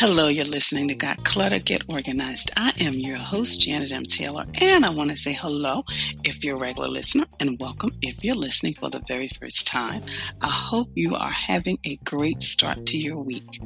Hello, 0.00 0.28
you're 0.28 0.46
listening 0.46 0.88
to 0.88 0.94
Got 0.94 1.26
Clutter, 1.26 1.58
Get 1.58 1.82
Organized. 1.86 2.52
I 2.56 2.72
am 2.80 2.94
your 2.94 3.18
host, 3.18 3.60
Janet 3.60 3.92
M. 3.92 4.04
Taylor, 4.04 4.46
and 4.54 4.86
I 4.86 4.88
want 4.88 5.10
to 5.10 5.18
say 5.18 5.34
hello 5.34 5.84
if 6.24 6.42
you're 6.42 6.56
a 6.56 6.58
regular 6.58 6.88
listener 6.88 7.26
and 7.38 7.60
welcome 7.60 7.90
if 8.00 8.24
you're 8.24 8.34
listening 8.34 8.72
for 8.72 8.88
the 8.88 9.02
very 9.06 9.28
first 9.28 9.66
time. 9.66 10.02
I 10.40 10.48
hope 10.48 10.88
you 10.94 11.16
are 11.16 11.30
having 11.30 11.80
a 11.84 11.96
great 11.96 12.42
start 12.42 12.86
to 12.86 12.96
your 12.96 13.18
week. 13.18 13.60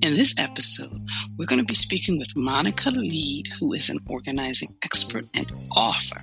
In 0.00 0.14
this 0.14 0.32
episode, 0.38 0.96
we're 1.36 1.46
going 1.46 1.58
to 1.58 1.64
be 1.64 1.74
speaking 1.74 2.18
with 2.18 2.36
Monica 2.36 2.92
Leed, 2.92 3.46
who 3.58 3.72
is 3.72 3.90
an 3.90 3.98
organizing 4.08 4.76
expert 4.84 5.24
and 5.34 5.50
author. 5.74 6.20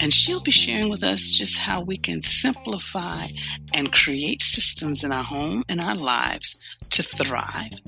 And 0.00 0.12
she'll 0.12 0.42
be 0.42 0.50
sharing 0.50 0.88
with 0.88 1.04
us 1.04 1.30
just 1.30 1.56
how 1.56 1.80
we 1.80 1.96
can 1.96 2.20
simplify 2.20 3.28
and 3.72 3.92
create 3.92 4.42
systems 4.42 5.04
in 5.04 5.12
our 5.12 5.22
home 5.22 5.64
and 5.68 5.80
our 5.80 5.94
lives 5.94 6.56
to 6.90 7.02
thrive. 7.02 7.80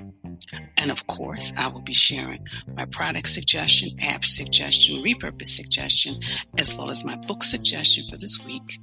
And 0.77 0.91
of 0.91 1.06
course, 1.06 1.52
I 1.56 1.69
will 1.69 1.83
be 1.83 1.95
sharing 1.95 2.47
my 2.77 2.84
product 2.84 3.28
suggestion, 3.28 3.98
app 4.00 4.24
suggestion, 4.24 5.02
repurpose 5.02 5.48
suggestion, 5.48 6.20
as 6.59 6.74
well 6.74 6.91
as 6.91 7.05
my 7.05 7.16
book 7.16 7.42
suggestion 7.42 8.05
for 8.09 8.16
this 8.16 8.45
week. 8.45 8.80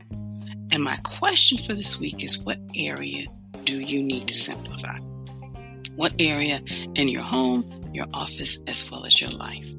And 0.72 0.84
my 0.84 0.98
question 0.98 1.58
for 1.58 1.74
this 1.74 2.00
week 2.00 2.24
is 2.24 2.40
what 2.40 2.58
area 2.76 3.26
do 3.64 3.80
you 3.80 4.04
need 4.04 4.28
to 4.28 4.36
simplify? 4.36 4.98
What 5.96 6.14
area 6.20 6.62
in 6.96 7.08
your 7.08 7.22
home, 7.22 7.92
your 7.94 8.08
office, 8.14 8.58
as 8.68 8.90
well 8.90 9.06
as 9.06 9.22
your 9.22 9.30
life? 9.30 9.70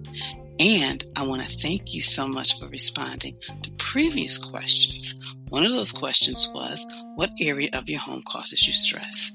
And 0.60 1.04
I 1.16 1.24
want 1.24 1.42
to 1.42 1.58
thank 1.58 1.92
you 1.92 2.00
so 2.00 2.28
much 2.28 2.58
for 2.60 2.68
responding 2.68 3.36
to 3.62 3.70
previous 3.72 4.38
questions. 4.38 5.14
One 5.48 5.66
of 5.66 5.72
those 5.72 5.90
questions 5.90 6.48
was, 6.54 6.84
What 7.16 7.30
area 7.40 7.70
of 7.72 7.88
your 7.88 8.00
home 8.00 8.22
causes 8.22 8.66
you 8.66 8.72
stress? 8.72 9.32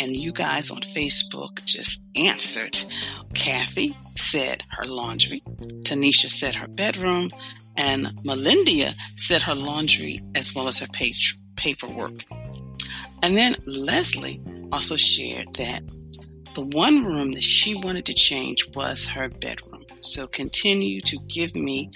And 0.00 0.16
you 0.16 0.32
guys 0.32 0.70
on 0.70 0.80
Facebook 0.80 1.64
just 1.64 2.04
answered. 2.16 2.78
Kathy 3.34 3.96
said 4.16 4.64
her 4.70 4.84
laundry, 4.84 5.40
Tanisha 5.84 6.28
said 6.28 6.56
her 6.56 6.68
bedroom, 6.68 7.30
and 7.76 8.12
Melindia 8.24 8.94
said 9.16 9.42
her 9.42 9.54
laundry 9.54 10.20
as 10.34 10.54
well 10.54 10.68
as 10.68 10.80
her 10.80 10.88
page, 10.88 11.36
paperwork. 11.56 12.24
And 13.22 13.36
then 13.36 13.54
Leslie 13.66 14.42
also 14.72 14.96
shared 14.96 15.54
that 15.54 15.82
the 16.54 16.66
one 16.66 17.04
room 17.04 17.32
that 17.32 17.42
she 17.42 17.74
wanted 17.74 18.06
to 18.06 18.14
change 18.14 18.68
was 18.74 19.06
her 19.06 19.28
bedroom. 19.28 19.85
So 20.00 20.26
continue 20.26 21.00
to 21.02 21.18
give 21.28 21.54
me 21.54 21.90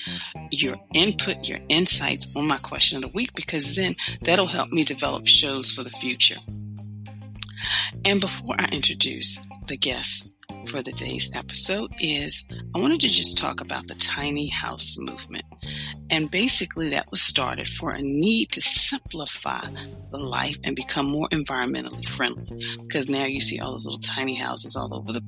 your 0.50 0.76
input, 0.94 1.48
your 1.48 1.60
insights 1.68 2.26
on 2.34 2.46
my 2.46 2.58
question 2.58 2.96
of 2.96 3.02
the 3.02 3.16
week, 3.16 3.34
because 3.34 3.76
then 3.76 3.96
that'll 4.22 4.46
help 4.46 4.70
me 4.70 4.84
develop 4.84 5.26
shows 5.26 5.70
for 5.70 5.82
the 5.82 5.90
future. 5.90 6.38
And 8.04 8.20
before 8.20 8.56
I 8.58 8.66
introduce 8.66 9.40
the 9.66 9.76
guest 9.76 10.32
for 10.66 10.82
the 10.82 10.92
day's 10.92 11.30
episode 11.34 11.92
is 12.00 12.44
I 12.74 12.78
wanted 12.80 13.00
to 13.00 13.08
just 13.08 13.38
talk 13.38 13.60
about 13.60 13.86
the 13.86 13.94
tiny 13.94 14.48
house 14.48 14.96
movement. 14.98 15.44
And 16.10 16.30
basically, 16.30 16.90
that 16.90 17.10
was 17.10 17.22
started 17.22 17.68
for 17.68 17.90
a 17.90 18.02
need 18.02 18.52
to 18.52 18.60
simplify 18.60 19.64
the 20.10 20.18
life 20.18 20.58
and 20.64 20.74
become 20.74 21.06
more 21.06 21.28
environmentally 21.28 22.08
friendly. 22.08 22.66
Because 22.80 23.08
now 23.08 23.24
you 23.24 23.40
see 23.40 23.60
all 23.60 23.72
those 23.72 23.86
little 23.86 24.00
tiny 24.00 24.34
houses 24.34 24.74
all 24.76 24.92
over 24.92 25.12
the 25.12 25.22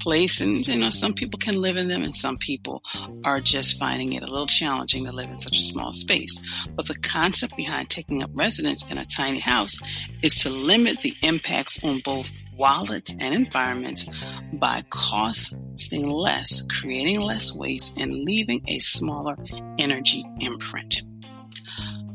place, 0.00 0.40
and 0.40 0.66
you 0.66 0.76
know, 0.76 0.90
some 0.90 1.14
people 1.14 1.38
can 1.38 1.60
live 1.60 1.76
in 1.76 1.88
them, 1.88 2.02
and 2.02 2.14
some 2.14 2.36
people 2.36 2.82
are 3.24 3.40
just 3.40 3.78
finding 3.78 4.14
it 4.14 4.22
a 4.22 4.26
little 4.26 4.46
challenging 4.46 5.04
to 5.04 5.12
live 5.12 5.30
in 5.30 5.38
such 5.38 5.58
a 5.58 5.62
small 5.62 5.92
space. 5.92 6.36
But 6.74 6.86
the 6.86 6.98
concept 6.98 7.56
behind 7.56 7.88
taking 7.88 8.22
up 8.22 8.30
residence 8.34 8.88
in 8.90 8.98
a 8.98 9.06
tiny 9.06 9.40
house 9.40 9.76
is 10.22 10.34
to 10.42 10.50
limit 10.50 11.02
the 11.02 11.14
impacts 11.22 11.82
on 11.84 12.00
both 12.00 12.30
wallets 12.56 13.10
and 13.20 13.34
environments 13.34 14.08
by 14.54 14.82
costing 14.90 16.08
less, 16.08 16.66
creating 16.80 17.20
less 17.20 17.54
waste, 17.54 17.98
and 17.98 18.12
leaving 18.12 18.62
a 18.68 18.78
smaller 18.78 19.36
energy 19.78 20.24
imprint. 20.40 21.02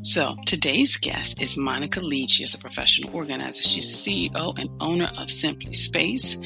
So 0.04 0.34
today's 0.46 0.96
guest 0.96 1.40
is 1.40 1.56
Monica 1.56 2.00
Leed. 2.00 2.28
She 2.28 2.42
is 2.42 2.54
a 2.54 2.58
professional 2.58 3.14
organizer. 3.14 3.62
She's 3.62 4.04
the 4.04 4.30
CEO 4.32 4.58
and 4.58 4.68
owner 4.80 5.08
of 5.16 5.30
Simply 5.30 5.74
Spaced, 5.74 6.42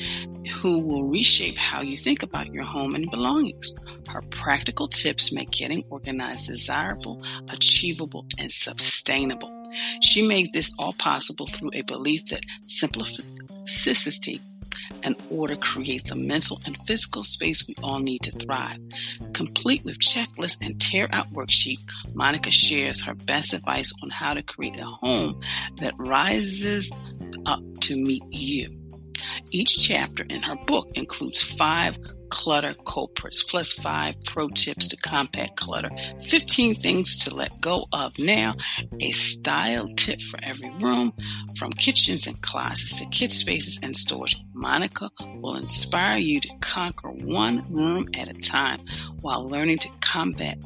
who 0.60 0.78
will 0.78 1.10
reshape 1.10 1.56
how 1.56 1.80
you 1.80 1.96
think 1.96 2.22
about 2.22 2.52
your 2.52 2.64
home 2.64 2.94
and 2.94 3.10
belongings. 3.10 3.74
Her 4.08 4.20
practical 4.28 4.88
tips 4.88 5.32
make 5.32 5.52
getting 5.52 5.84
organized 5.88 6.48
desirable, 6.48 7.24
achievable, 7.48 8.26
and 8.36 8.52
sustainable. 8.52 9.50
She 10.02 10.20
made 10.20 10.52
this 10.52 10.70
all 10.78 10.92
possible 10.92 11.46
through 11.46 11.70
a 11.72 11.82
belief 11.82 12.26
that 12.26 12.42
simplicity 13.66 14.40
and 15.02 15.16
order 15.30 15.56
creates 15.56 16.10
the 16.10 16.16
mental 16.16 16.60
and 16.66 16.76
physical 16.86 17.24
space 17.24 17.66
we 17.66 17.74
all 17.82 18.00
need 18.00 18.22
to 18.22 18.30
thrive. 18.32 18.78
Complete 19.32 19.84
with 19.84 19.98
checklists 19.98 20.56
and 20.64 20.80
tear 20.80 21.08
out 21.12 21.32
worksheet, 21.32 21.78
Monica 22.14 22.50
shares 22.50 23.00
her 23.02 23.14
best 23.14 23.52
advice 23.52 23.92
on 24.02 24.10
how 24.10 24.34
to 24.34 24.42
create 24.42 24.78
a 24.78 24.84
home 24.84 25.40
that 25.76 25.94
rises 25.98 26.90
up 27.46 27.60
to 27.80 27.96
meet 27.96 28.22
you. 28.30 28.85
Each 29.50 29.78
chapter 29.78 30.24
in 30.28 30.42
her 30.42 30.56
book 30.66 30.88
includes 30.94 31.42
five 31.42 31.98
clutter 32.30 32.74
culprits, 32.84 33.42
plus 33.42 33.72
five 33.72 34.16
pro 34.24 34.48
tips 34.48 34.88
to 34.88 34.96
combat 34.96 35.56
clutter, 35.56 35.90
15 36.22 36.74
things 36.74 37.16
to 37.24 37.34
let 37.34 37.60
go 37.60 37.86
of 37.92 38.18
now, 38.18 38.54
a 39.00 39.12
style 39.12 39.88
tip 39.96 40.20
for 40.20 40.38
every 40.42 40.70
room, 40.80 41.12
from 41.56 41.72
kitchens 41.72 42.26
and 42.26 42.40
closets 42.42 42.98
to 42.98 43.06
kit 43.06 43.32
spaces 43.32 43.78
and 43.82 43.96
storage. 43.96 44.36
Monica 44.52 45.10
will 45.40 45.56
inspire 45.56 46.18
you 46.18 46.40
to 46.40 46.50
conquer 46.60 47.10
one 47.10 47.64
room 47.72 48.08
at 48.14 48.28
a 48.28 48.34
time 48.34 48.80
while 49.20 49.48
learning 49.48 49.78
to 49.78 49.88
combat 50.00 50.58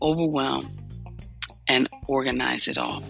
overwhelm 0.00 0.76
and 1.68 1.88
organize 2.08 2.68
it 2.68 2.76
all. 2.76 3.02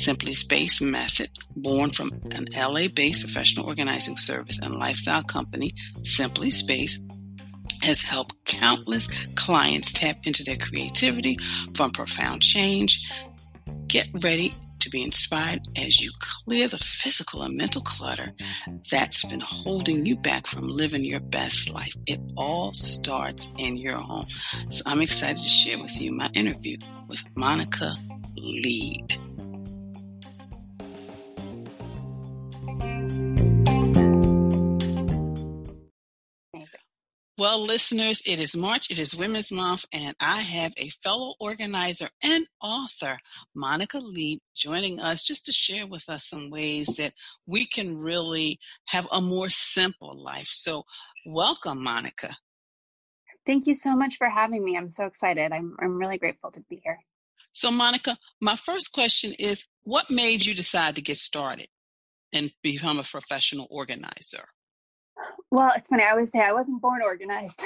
Simply 0.00 0.32
Spaced 0.32 0.80
Method, 0.80 1.30
born 1.54 1.90
from 1.90 2.10
an 2.32 2.46
LA 2.56 2.88
based 2.88 3.20
professional 3.20 3.66
organizing 3.66 4.16
service 4.16 4.58
and 4.62 4.74
lifestyle 4.74 5.22
company, 5.22 5.72
Simply 6.02 6.50
Spaced 6.50 7.00
has 7.82 8.00
helped 8.00 8.34
countless 8.46 9.08
clients 9.34 9.92
tap 9.92 10.16
into 10.24 10.42
their 10.42 10.56
creativity 10.56 11.36
from 11.74 11.90
profound 11.90 12.40
change. 12.40 13.10
Get 13.88 14.06
ready 14.22 14.54
to 14.80 14.88
be 14.88 15.02
inspired 15.02 15.60
as 15.76 16.00
you 16.00 16.10
clear 16.18 16.66
the 16.66 16.78
physical 16.78 17.42
and 17.42 17.58
mental 17.58 17.82
clutter 17.82 18.32
that's 18.90 19.24
been 19.24 19.40
holding 19.40 20.06
you 20.06 20.16
back 20.16 20.46
from 20.46 20.66
living 20.66 21.04
your 21.04 21.20
best 21.20 21.68
life. 21.68 21.92
It 22.06 22.20
all 22.38 22.72
starts 22.72 23.46
in 23.58 23.76
your 23.76 23.96
home. 23.96 24.26
So 24.70 24.82
I'm 24.86 25.02
excited 25.02 25.42
to 25.42 25.48
share 25.48 25.78
with 25.78 26.00
you 26.00 26.12
my 26.12 26.30
interview 26.32 26.78
with 27.06 27.22
Monica 27.36 27.94
Leed. 28.36 29.19
Well, 37.40 37.64
listeners, 37.64 38.20
it 38.26 38.38
is 38.38 38.54
March, 38.54 38.90
it 38.90 38.98
is 38.98 39.16
Women's 39.16 39.50
Month, 39.50 39.86
and 39.94 40.14
I 40.20 40.42
have 40.42 40.74
a 40.76 40.90
fellow 41.02 41.36
organizer 41.40 42.10
and 42.22 42.46
author, 42.62 43.18
Monica 43.54 43.96
Leed, 43.96 44.40
joining 44.54 45.00
us 45.00 45.22
just 45.22 45.46
to 45.46 45.52
share 45.52 45.86
with 45.86 46.06
us 46.10 46.28
some 46.28 46.50
ways 46.50 46.96
that 46.98 47.14
we 47.46 47.66
can 47.66 47.96
really 47.96 48.58
have 48.88 49.08
a 49.10 49.22
more 49.22 49.48
simple 49.48 50.22
life. 50.22 50.48
So, 50.50 50.84
welcome, 51.24 51.82
Monica. 51.82 52.36
Thank 53.46 53.66
you 53.66 53.72
so 53.72 53.96
much 53.96 54.18
for 54.18 54.28
having 54.28 54.62
me. 54.62 54.76
I'm 54.76 54.90
so 54.90 55.06
excited. 55.06 55.50
I'm, 55.50 55.76
I'm 55.80 55.96
really 55.96 56.18
grateful 56.18 56.50
to 56.50 56.60
be 56.68 56.78
here. 56.84 56.98
So, 57.52 57.70
Monica, 57.70 58.18
my 58.42 58.56
first 58.56 58.92
question 58.92 59.32
is 59.38 59.64
what 59.84 60.10
made 60.10 60.44
you 60.44 60.52
decide 60.52 60.96
to 60.96 61.00
get 61.00 61.16
started 61.16 61.68
and 62.34 62.52
become 62.62 62.98
a 62.98 63.02
professional 63.02 63.66
organizer? 63.70 64.44
Well, 65.50 65.72
it's 65.76 65.88
funny. 65.88 66.04
I 66.04 66.10
always 66.10 66.30
say 66.30 66.40
I 66.40 66.52
wasn't 66.52 66.82
born 66.82 67.02
organized. 67.02 67.62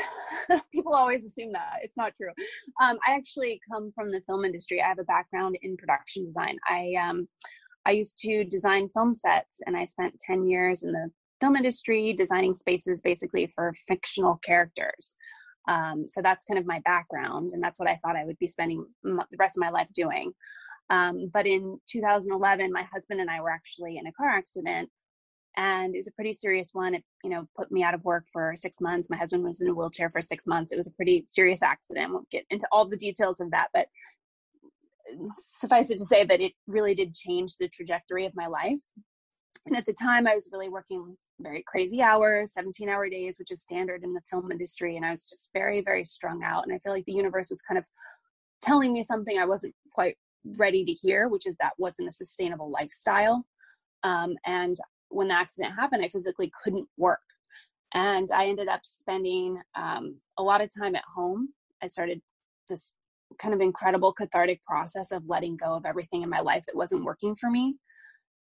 People 0.73 0.95
always 0.95 1.25
assume 1.25 1.53
that. 1.53 1.81
It's 1.83 1.97
not 1.99 2.15
true. 2.17 2.31
Um, 2.81 2.99
I 3.07 3.15
actually 3.15 3.61
come 3.71 3.91
from 3.93 4.13
the 4.13 4.23
film 4.27 4.45
industry. 4.47 4.83
I 4.83 4.89
have 4.89 5.01
a 5.01 5.05
background 5.05 5.59
in 5.63 5.77
production 5.77 6.25
design. 6.25 6.59
I 6.69 6.95
um, 6.95 7.29
I 7.87 7.93
used 7.93 8.19
to 8.21 8.45
design 8.45 8.89
film 8.89 9.15
sets, 9.15 9.61
and 9.67 9.77
I 9.77 9.85
spent 9.85 10.19
ten 10.21 10.47
years 10.47 10.83
in 10.83 10.93
the 10.93 11.11
film 11.41 11.57
industry 11.57 12.15
designing 12.15 12.55
spaces 12.55 13.03
basically 13.03 13.47
for 13.49 13.75
fictional 13.89 14.37
characters. 14.45 15.15
Um, 15.69 16.07
so 16.09 16.23
that's 16.23 16.45
kind 16.47 16.59
of 16.59 16.67
my 16.67 16.81
background, 16.87 17.51
and 17.53 17.63
that's 17.63 17.81
what 17.81 17.89
I 17.91 17.97
thought 17.97 18.17
I 18.17 18.25
would 18.25 18.39
be 18.39 18.47
spending 18.47 18.87
m- 19.05 19.21
the 19.31 19.37
rest 19.39 19.59
of 19.59 19.63
my 19.63 19.71
life 19.71 19.91
doing. 19.95 20.33
Um, 20.91 21.31
but 21.33 21.47
in 21.47 21.79
2011, 21.91 22.73
my 22.73 22.85
husband 22.93 23.21
and 23.21 23.31
I 23.31 23.41
were 23.43 23.51
actually 23.51 23.99
in 23.99 24.07
a 24.07 24.13
car 24.13 24.29
accident 24.29 24.91
and 25.57 25.95
it 25.95 25.99
was 25.99 26.09
a 26.09 26.13
pretty 26.13 26.33
serious 26.33 26.71
one. 26.73 26.95
It, 26.95 27.05
you 27.23 27.31
know, 27.31 27.47
put 27.57 27.71
me 27.71 27.83
out 27.83 27.95
of 27.95 28.05
work 28.05 28.25
for 28.33 28.55
six 28.57 28.81
months. 28.81 29.09
My 29.11 29.17
husband 29.17 29.45
was 29.45 29.61
in 29.61 29.69
a 29.69 29.75
wheelchair 29.75 30.11
for 30.11 30.21
six 30.21 30.47
months. 30.47 30.73
It 30.73 30.77
was 30.77 30.89
a 30.89 30.93
pretty 30.93 31.25
serious 31.27 31.63
accident. 31.63 32.13
Won't 32.13 32.31
get 32.31 32.45
into 32.51 32.67
all 32.73 32.89
the 32.89 32.97
details 32.97 33.41
of 33.41 33.51
that, 33.53 33.69
but 33.73 33.87
uh, 35.13 35.29
suffice 35.33 35.91
it 35.91 35.99
to 35.99 36.05
say 36.05 36.25
that 36.25 36.41
it 36.41 36.53
really 36.67 36.95
did 36.95 37.15
change 37.15 37.57
the 37.57 37.69
trajectory 37.69 38.27
of 38.27 38.35
my 38.35 38.47
life. 38.47 38.81
And 39.67 39.77
at 39.77 39.87
the 39.87 39.95
time, 39.95 40.27
I 40.27 40.35
was 40.35 40.49
really 40.53 40.69
working 40.69 41.17
very 41.41 41.63
crazy 41.67 42.03
hours, 42.03 42.53
17 42.53 42.89
hour 42.89 43.09
days, 43.09 43.39
which 43.39 43.51
is 43.51 43.63
standard 43.63 44.03
in 44.05 44.13
the 44.13 44.21
film 44.29 44.51
industry. 44.51 44.97
And 44.97 45.07
I 45.07 45.11
was 45.11 45.29
just 45.29 45.51
very, 45.55 45.81
very 45.81 46.05
strung 46.05 46.43
out. 46.43 46.65
And 46.65 46.75
I 46.75 46.79
feel 46.79 46.93
like 46.93 47.05
the 47.07 47.13
universe 47.13 47.51
was 47.51 47.63
kind 47.63 47.79
of 47.79 47.87
telling 48.61 48.93
me 48.93 49.03
something 49.03 49.39
I 49.39 49.47
wasn't 49.47 49.75
quite 49.93 50.17
ready 50.59 50.85
to 50.85 50.93
hear, 50.93 51.29
which 51.29 51.47
is 51.47 51.57
that 51.57 51.73
wasn't 51.79 52.09
a 52.09 52.13
sustainable 52.13 52.71
lifestyle. 52.71 53.45
Um, 54.03 54.37
and 54.45 54.77
when 55.15 55.29
the 55.29 55.35
accident 55.35 55.75
happened, 55.75 56.05
I 56.05 56.09
physically 56.09 56.53
couldn't 56.63 56.89
work. 56.97 57.21
And 57.95 58.29
I 58.35 58.47
ended 58.47 58.69
up 58.69 58.81
spending 58.85 59.61
um, 59.77 60.17
a 60.39 60.43
lot 60.43 60.61
of 60.61 60.69
time 60.77 60.97
at 60.97 61.05
home. 61.15 61.51
I 61.83 61.87
started 61.87 62.21
this 62.69 62.93
kind 63.39 63.55
of 63.55 63.61
incredible 63.61 64.13
cathartic 64.13 64.63
process 64.63 65.13
of 65.13 65.23
letting 65.27 65.57
go 65.57 65.75
of 65.75 65.87
everything 65.87 66.23
in 66.23 66.29
my 66.29 66.41
life 66.41 66.65
that 66.67 66.77
wasn't 66.77 67.05
working 67.05 67.35
for 67.35 67.51
me. 67.51 67.77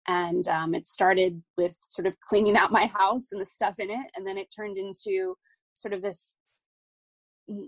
And 0.07 0.47
um, 0.47 0.73
it 0.73 0.85
started 0.85 1.41
with 1.57 1.77
sort 1.85 2.07
of 2.07 2.19
cleaning 2.19 2.57
out 2.57 2.71
my 2.71 2.87
house 2.97 3.27
and 3.31 3.39
the 3.39 3.45
stuff 3.45 3.79
in 3.79 3.89
it. 3.89 4.07
And 4.15 4.25
then 4.25 4.37
it 4.37 4.47
turned 4.55 4.77
into 4.77 5.35
sort 5.75 5.93
of 5.93 6.01
this 6.01 6.37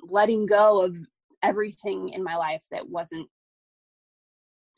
letting 0.10 0.46
go 0.46 0.84
of 0.84 0.98
everything 1.44 2.10
in 2.10 2.24
my 2.24 2.36
life 2.36 2.64
that 2.72 2.88
wasn't 2.90 3.28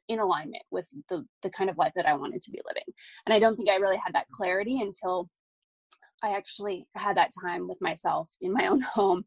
in 0.08 0.20
alignment 0.20 0.64
with 0.72 0.88
the 1.10 1.26
the 1.44 1.50
kind 1.50 1.70
of 1.70 1.78
life 1.78 1.94
that 1.96 2.06
I 2.06 2.14
wanted 2.14 2.42
to 2.42 2.52
be 2.52 2.62
living. 2.68 2.84
And 3.26 3.34
I 3.34 3.40
don't 3.40 3.56
think 3.56 3.70
I 3.70 3.76
really 3.76 3.98
had 3.98 4.14
that 4.14 4.28
clarity 4.30 4.82
until 4.82 5.30
I 6.24 6.36
actually 6.36 6.88
had 6.96 7.18
that 7.18 7.32
time 7.44 7.68
with 7.68 7.78
myself 7.82 8.30
in 8.42 8.54
my 8.54 8.68
own 8.72 8.82
home 8.82 9.24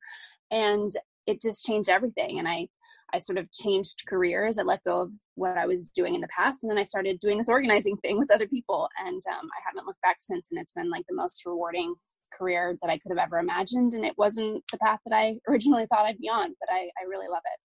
and 0.50 0.90
it 1.26 1.40
just 1.40 1.64
changed 1.64 1.88
everything 1.88 2.38
and 2.38 2.48
I 2.48 2.68
I 3.12 3.18
sort 3.18 3.38
of 3.38 3.50
changed 3.52 4.04
careers. 4.08 4.58
I 4.58 4.62
let 4.62 4.84
go 4.84 5.00
of 5.00 5.12
what 5.34 5.56
I 5.56 5.66
was 5.66 5.84
doing 5.84 6.14
in 6.14 6.20
the 6.20 6.28
past, 6.28 6.62
and 6.62 6.70
then 6.70 6.78
I 6.78 6.82
started 6.82 7.20
doing 7.20 7.38
this 7.38 7.48
organizing 7.48 7.96
thing 7.98 8.18
with 8.18 8.30
other 8.30 8.46
people. 8.46 8.88
And 9.04 9.22
um, 9.30 9.48
I 9.50 9.60
haven't 9.66 9.86
looked 9.86 10.02
back 10.02 10.16
since, 10.18 10.48
and 10.50 10.60
it's 10.60 10.72
been 10.72 10.90
like 10.90 11.04
the 11.08 11.16
most 11.16 11.44
rewarding 11.44 11.94
career 12.32 12.76
that 12.80 12.90
I 12.90 12.98
could 12.98 13.10
have 13.10 13.18
ever 13.18 13.38
imagined. 13.38 13.94
And 13.94 14.04
it 14.04 14.14
wasn't 14.16 14.62
the 14.70 14.78
path 14.78 15.00
that 15.06 15.16
I 15.16 15.36
originally 15.48 15.86
thought 15.86 16.06
I'd 16.06 16.18
be 16.18 16.28
on, 16.28 16.54
but 16.60 16.72
I, 16.72 16.82
I 17.00 17.08
really 17.08 17.28
love 17.28 17.42
it. 17.44 17.60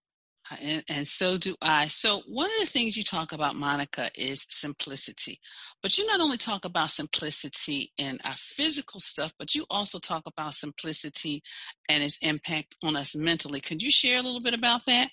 And, 0.62 0.84
and, 0.90 1.08
so 1.08 1.40
do 1.40 1.56
I. 1.62 1.88
So, 1.88 2.22
one 2.28 2.52
of 2.52 2.60
the 2.60 2.72
things 2.72 2.96
you 2.96 3.04
talk 3.04 3.32
about, 3.32 3.56
Monica, 3.56 4.12
is 4.16 4.46
simplicity. 4.50 5.40
But 5.82 5.98
you 5.98 6.06
not 6.06 6.22
only 6.22 6.38
talk 6.38 6.66
about 6.66 6.92
simplicity 6.92 7.92
in 7.98 8.20
our 8.24 8.36
physical 8.36 9.00
stuff, 9.00 9.34
but 9.40 9.56
you 9.56 9.66
also 9.72 9.98
talk 9.98 10.24
about 10.28 10.54
simplicity 10.54 11.42
and 11.90 12.04
its 12.04 12.20
impact 12.22 12.76
on 12.84 12.96
us 12.96 13.16
mentally. 13.16 13.60
Could 13.60 13.82
you 13.82 13.90
share 13.90 14.20
a 14.20 14.24
little 14.24 14.42
bit 14.42 14.54
about 14.54 14.82
that? 14.86 15.10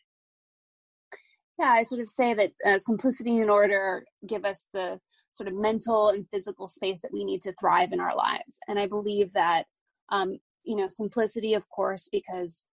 Yeah, 1.58 1.70
I 1.70 1.82
sort 1.82 2.02
of 2.02 2.08
say 2.08 2.34
that 2.34 2.52
uh, 2.67 2.79
simplicity 2.79 3.38
and 3.38 3.50
order 3.50 4.05
give 4.26 4.44
us 4.44 4.67
the 4.75 5.00
sort 5.31 5.49
of 5.49 5.55
mental 5.55 6.11
and 6.11 6.26
physical 6.31 6.69
space 6.69 7.00
that 7.00 7.12
we 7.12 7.25
need 7.25 7.40
to 7.43 7.55
thrive 7.58 7.93
in 7.93 8.00
our 8.00 8.14
lives. 8.14 8.58
And 8.69 8.79
I 8.79 8.87
believe 8.87 9.32
that, 9.32 9.64
um, 10.11 10.38
you 10.64 10.76
know, 10.76 10.88
simplicity, 10.88 11.55
of 11.55 11.69
course, 11.70 12.08
because 12.11 12.67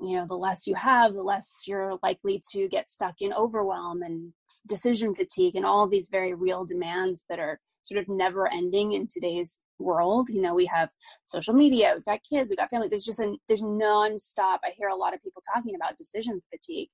you 0.00 0.16
know 0.16 0.26
the 0.26 0.36
less 0.36 0.66
you 0.66 0.74
have 0.74 1.14
the 1.14 1.22
less 1.22 1.64
you're 1.66 1.98
likely 2.02 2.40
to 2.52 2.68
get 2.68 2.88
stuck 2.88 3.14
in 3.20 3.32
overwhelm 3.32 4.02
and 4.02 4.32
decision 4.66 5.14
fatigue 5.14 5.56
and 5.56 5.66
all 5.66 5.86
these 5.86 6.08
very 6.10 6.34
real 6.34 6.64
demands 6.64 7.24
that 7.28 7.38
are 7.38 7.60
sort 7.82 8.00
of 8.00 8.08
never 8.08 8.52
ending 8.52 8.92
in 8.92 9.06
today's 9.06 9.60
world. 9.78 10.28
You 10.28 10.42
know 10.42 10.54
we 10.54 10.66
have 10.66 10.90
social 11.24 11.54
media 11.54 11.92
we've 11.94 12.04
got 12.04 12.20
kids 12.28 12.50
we've 12.50 12.58
got 12.58 12.70
family. 12.70 12.88
There's 12.88 13.04
just 13.04 13.20
a 13.20 13.36
there's 13.46 13.62
nonstop 13.62 14.58
i 14.64 14.72
hear 14.76 14.88
a 14.88 14.96
lot 14.96 15.14
of 15.14 15.22
people 15.22 15.42
talking 15.54 15.74
about 15.74 15.96
decision 15.96 16.42
fatigue 16.50 16.88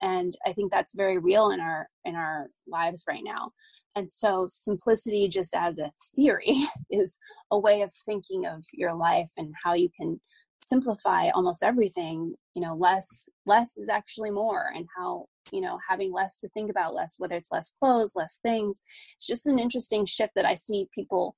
and 0.00 0.34
i 0.46 0.52
think 0.52 0.72
that's 0.72 0.94
very 0.94 1.18
real 1.18 1.50
in 1.50 1.60
our 1.60 1.88
in 2.04 2.14
our 2.14 2.48
lives 2.66 3.04
right 3.08 3.22
now. 3.22 3.52
And 3.96 4.10
so 4.10 4.46
simplicity 4.48 5.28
just 5.28 5.54
as 5.54 5.78
a 5.78 5.90
theory 6.14 6.64
is 6.90 7.18
a 7.50 7.58
way 7.58 7.82
of 7.82 7.92
thinking 8.06 8.46
of 8.46 8.64
your 8.72 8.94
life 8.94 9.30
and 9.36 9.52
how 9.62 9.74
you 9.74 9.88
can 9.94 10.20
simplify 10.64 11.30
almost 11.30 11.62
everything 11.62 12.34
you 12.54 12.62
know 12.62 12.74
less 12.74 13.28
less 13.46 13.76
is 13.76 13.88
actually 13.88 14.30
more 14.30 14.66
and 14.74 14.86
how 14.96 15.24
you 15.52 15.60
know 15.60 15.78
having 15.88 16.12
less 16.12 16.36
to 16.36 16.48
think 16.50 16.70
about 16.70 16.94
less 16.94 17.14
whether 17.18 17.36
it's 17.36 17.52
less 17.52 17.72
clothes 17.78 18.14
less 18.14 18.38
things 18.42 18.82
it's 19.14 19.26
just 19.26 19.46
an 19.46 19.58
interesting 19.58 20.04
shift 20.04 20.32
that 20.34 20.44
i 20.44 20.54
see 20.54 20.86
people 20.94 21.34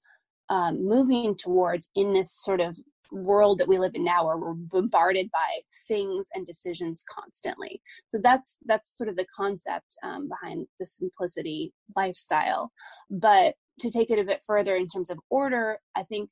um, 0.50 0.86
moving 0.86 1.34
towards 1.34 1.90
in 1.94 2.12
this 2.12 2.32
sort 2.42 2.60
of 2.60 2.76
world 3.10 3.58
that 3.58 3.69
we 3.69 3.78
live 3.78 3.94
in 3.94 4.04
now 4.04 4.26
where 4.26 4.36
we're 4.36 4.54
bombarded 4.54 5.30
by 5.30 5.60
things 5.86 6.28
and 6.34 6.46
decisions 6.46 7.04
constantly. 7.08 7.80
So 8.06 8.18
that's 8.22 8.56
that's 8.64 8.96
sort 8.96 9.10
of 9.10 9.16
the 9.16 9.26
concept 9.34 9.96
um, 10.02 10.28
behind 10.28 10.66
the 10.80 10.86
simplicity 10.86 11.72
lifestyle. 11.94 12.72
But 13.10 13.54
to 13.80 13.90
take 13.90 14.10
it 14.10 14.18
a 14.18 14.25
bit 14.25 14.42
further 14.46 14.76
in 14.76 14.86
terms 14.86 15.10
of 15.10 15.18
order 15.30 15.78
i 15.96 16.02
think 16.02 16.30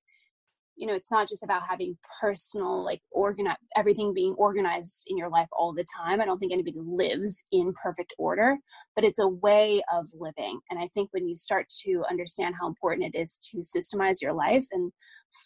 you 0.81 0.87
know 0.87 0.95
it's 0.95 1.11
not 1.11 1.29
just 1.29 1.43
about 1.43 1.63
having 1.69 1.97
personal 2.21 2.83
like 2.83 3.03
organize 3.11 3.57
everything 3.77 4.15
being 4.15 4.35
organized 4.39 5.05
in 5.09 5.19
your 5.19 5.29
life 5.29 5.49
all 5.53 5.75
the 5.75 5.85
time. 5.97 6.21
I 6.21 6.25
don't 6.25 6.39
think 6.39 6.53
anybody 6.53 6.79
lives 6.83 7.43
in 7.53 7.75
perfect 7.75 8.15
order 8.19 8.57
but 8.97 9.05
it's 9.05 9.19
a 9.19 9.29
way 9.29 9.83
of 9.93 10.07
living. 10.19 10.59
And 10.71 10.81
i 10.81 10.89
think 10.95 11.11
when 11.13 11.29
you 11.29 11.37
start 11.37 11.67
to 11.85 12.03
understand 12.11 12.55
how 12.59 12.67
important 12.67 13.15
it 13.15 13.19
is 13.19 13.39
to 13.51 13.59
systemize 13.59 14.23
your 14.23 14.33
life 14.33 14.67
and 14.73 14.91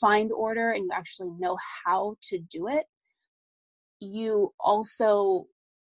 find 0.00 0.30
order 0.32 0.70
and 0.70 0.84
you 0.84 0.90
actually 0.92 1.30
know 1.38 1.56
how 1.84 2.14
to 2.28 2.38
do 2.38 2.68
it 2.68 2.84
you 4.00 4.52
also 4.60 5.46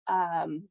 um 0.08 0.68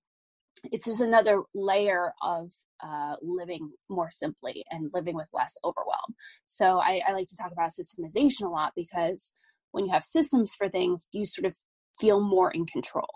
it's 0.73 0.87
just 0.87 1.01
another 1.01 1.43
layer 1.55 2.13
of 2.23 2.51
uh, 2.83 3.17
living 3.23 3.71
more 3.89 4.11
simply 4.11 4.65
and 4.71 4.91
living 4.93 5.15
with 5.15 5.29
less 5.33 5.57
overwhelm. 5.65 6.15
So 6.47 6.79
I, 6.79 7.01
I 7.07 7.13
like 7.13 7.27
to 7.29 7.37
talk 7.37 7.53
about 7.53 7.71
systemization 7.71 8.43
a 8.43 8.49
lot 8.49 8.73
because 8.77 9.33
when 9.73 9.87
you 9.87 9.93
have 9.93 10.05
systems 10.05 10.55
for 10.55 10.69
things, 10.69 11.09
you 11.13 11.25
sort 11.25 11.47
of 11.47 11.57
feel 11.99 12.21
more 12.21 12.51
in 12.51 12.67
control 12.67 13.09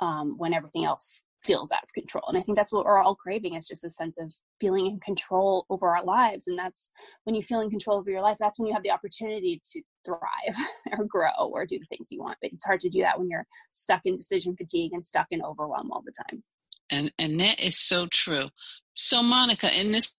um, 0.00 0.34
when 0.36 0.54
everything 0.54 0.84
else 0.84 1.24
feels 1.44 1.72
out 1.72 1.82
of 1.82 1.92
control. 1.92 2.24
And 2.28 2.38
I 2.38 2.40
think 2.40 2.56
that's 2.56 2.72
what 2.72 2.84
we're 2.84 3.02
all 3.02 3.14
craving 3.14 3.54
is 3.54 3.66
just 3.66 3.84
a 3.84 3.90
sense 3.90 4.16
of 4.18 4.32
feeling 4.60 4.86
in 4.86 5.00
control 5.00 5.66
over 5.70 5.88
our 5.88 6.04
lives. 6.04 6.46
And 6.46 6.58
that's 6.58 6.90
when 7.24 7.34
you 7.34 7.42
feel 7.42 7.60
in 7.60 7.70
control 7.70 7.98
over 7.98 8.10
your 8.10 8.22
life, 8.22 8.36
that's 8.38 8.58
when 8.58 8.66
you 8.66 8.74
have 8.74 8.82
the 8.82 8.90
opportunity 8.90 9.60
to 9.72 9.82
thrive 10.04 10.56
or 10.98 11.04
grow 11.04 11.30
or 11.38 11.66
do 11.66 11.78
the 11.78 11.86
things 11.86 12.08
you 12.10 12.20
want. 12.20 12.38
But 12.40 12.52
it's 12.52 12.64
hard 12.64 12.80
to 12.80 12.88
do 12.88 13.00
that 13.02 13.18
when 13.18 13.28
you're 13.28 13.46
stuck 13.72 14.02
in 14.04 14.16
decision 14.16 14.56
fatigue 14.56 14.92
and 14.92 15.04
stuck 15.04 15.26
in 15.30 15.42
overwhelm 15.42 15.90
all 15.90 16.02
the 16.04 16.12
time. 16.28 16.42
And 16.90 17.12
and 17.18 17.40
that 17.40 17.60
is 17.60 17.78
so 17.78 18.06
true. 18.12 18.50
So 18.94 19.22
Monica, 19.22 19.72
in 19.78 19.92
this 19.92 20.12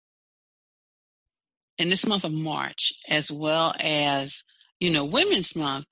in 1.77 1.89
this 1.89 2.05
month 2.05 2.23
of 2.23 2.31
March, 2.31 2.93
as 3.07 3.31
well 3.31 3.73
as 3.79 4.43
you 4.79 4.89
know 4.89 5.05
Women's 5.05 5.55
Month, 5.55 5.85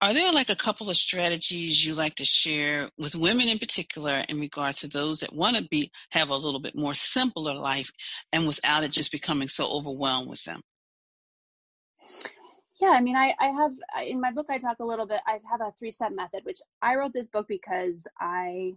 are 0.00 0.14
there 0.14 0.32
like 0.32 0.48
a 0.48 0.56
couple 0.56 0.90
of 0.90 0.96
strategies 0.96 1.84
you 1.84 1.94
like 1.94 2.14
to 2.16 2.24
share 2.24 2.90
with 2.98 3.16
women 3.16 3.48
in 3.48 3.58
particular 3.58 4.24
in 4.28 4.38
regard 4.38 4.76
to 4.76 4.88
those 4.88 5.20
that 5.20 5.34
want 5.34 5.56
to 5.56 5.62
be 5.64 5.90
have 6.12 6.30
a 6.30 6.36
little 6.36 6.60
bit 6.60 6.76
more 6.76 6.94
simpler 6.94 7.54
life 7.54 7.90
and 8.32 8.46
without 8.46 8.84
it 8.84 8.92
just 8.92 9.10
becoming 9.10 9.48
so 9.48 9.66
overwhelmed 9.66 10.28
with 10.28 10.42
them? 10.44 10.60
Yeah, 12.80 12.90
I 12.90 13.00
mean, 13.00 13.16
I, 13.16 13.34
I 13.40 13.46
have 13.46 13.72
in 14.06 14.20
my 14.20 14.30
book, 14.30 14.46
I 14.50 14.58
talk 14.58 14.78
a 14.78 14.84
little 14.84 15.06
bit, 15.06 15.20
I 15.26 15.38
have 15.50 15.60
a 15.60 15.72
three 15.76 15.90
step 15.90 16.12
method, 16.14 16.44
which 16.44 16.60
I 16.80 16.94
wrote 16.94 17.12
this 17.12 17.26
book 17.26 17.48
because 17.48 18.06
I 18.20 18.74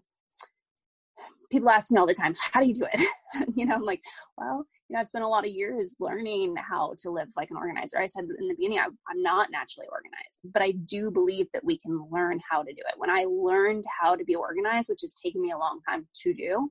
people 1.52 1.70
ask 1.70 1.92
me 1.92 2.00
all 2.00 2.08
the 2.08 2.14
time, 2.14 2.34
how 2.38 2.62
do 2.62 2.68
you 2.68 2.74
do 2.74 2.88
it? 2.94 3.08
you 3.56 3.66
know, 3.66 3.76
I'm 3.76 3.84
like, 3.84 4.02
well, 4.38 4.66
you 4.88 4.96
know, 4.96 5.02
I've 5.02 5.08
spent 5.08 5.24
a 5.24 5.28
lot 5.28 5.46
of 5.46 5.52
years 5.52 5.96
learning 6.00 6.56
how 6.58 6.94
to 7.00 7.12
live 7.12 7.28
like 7.38 7.52
an 7.52 7.58
organizer. 7.58 8.00
I 8.00 8.06
said 8.06 8.26
in 8.40 8.48
the 8.48 8.56
beginning, 8.56 8.80
I, 8.80 8.86
I'm 8.86 9.22
not 9.22 9.52
naturally 9.52 9.88
organized, 9.92 10.40
but 10.54 10.62
I 10.62 10.72
do 10.72 11.12
believe 11.12 11.48
that 11.54 11.64
we 11.64 11.78
can 11.78 12.08
learn 12.12 12.40
how 12.50 12.64
to 12.64 12.74
do 12.74 12.82
it. 12.88 12.96
When 12.98 13.10
I 13.10 13.26
learned 13.30 13.86
how 14.02 14.16
to 14.16 14.24
be 14.24 14.36
organized, 14.36 14.90
which 14.90 15.02
has 15.02 15.14
taken 15.14 15.42
me 15.42 15.52
a 15.52 15.58
long 15.58 15.80
time 15.88 16.08
to 16.24 16.34
do, 16.34 16.70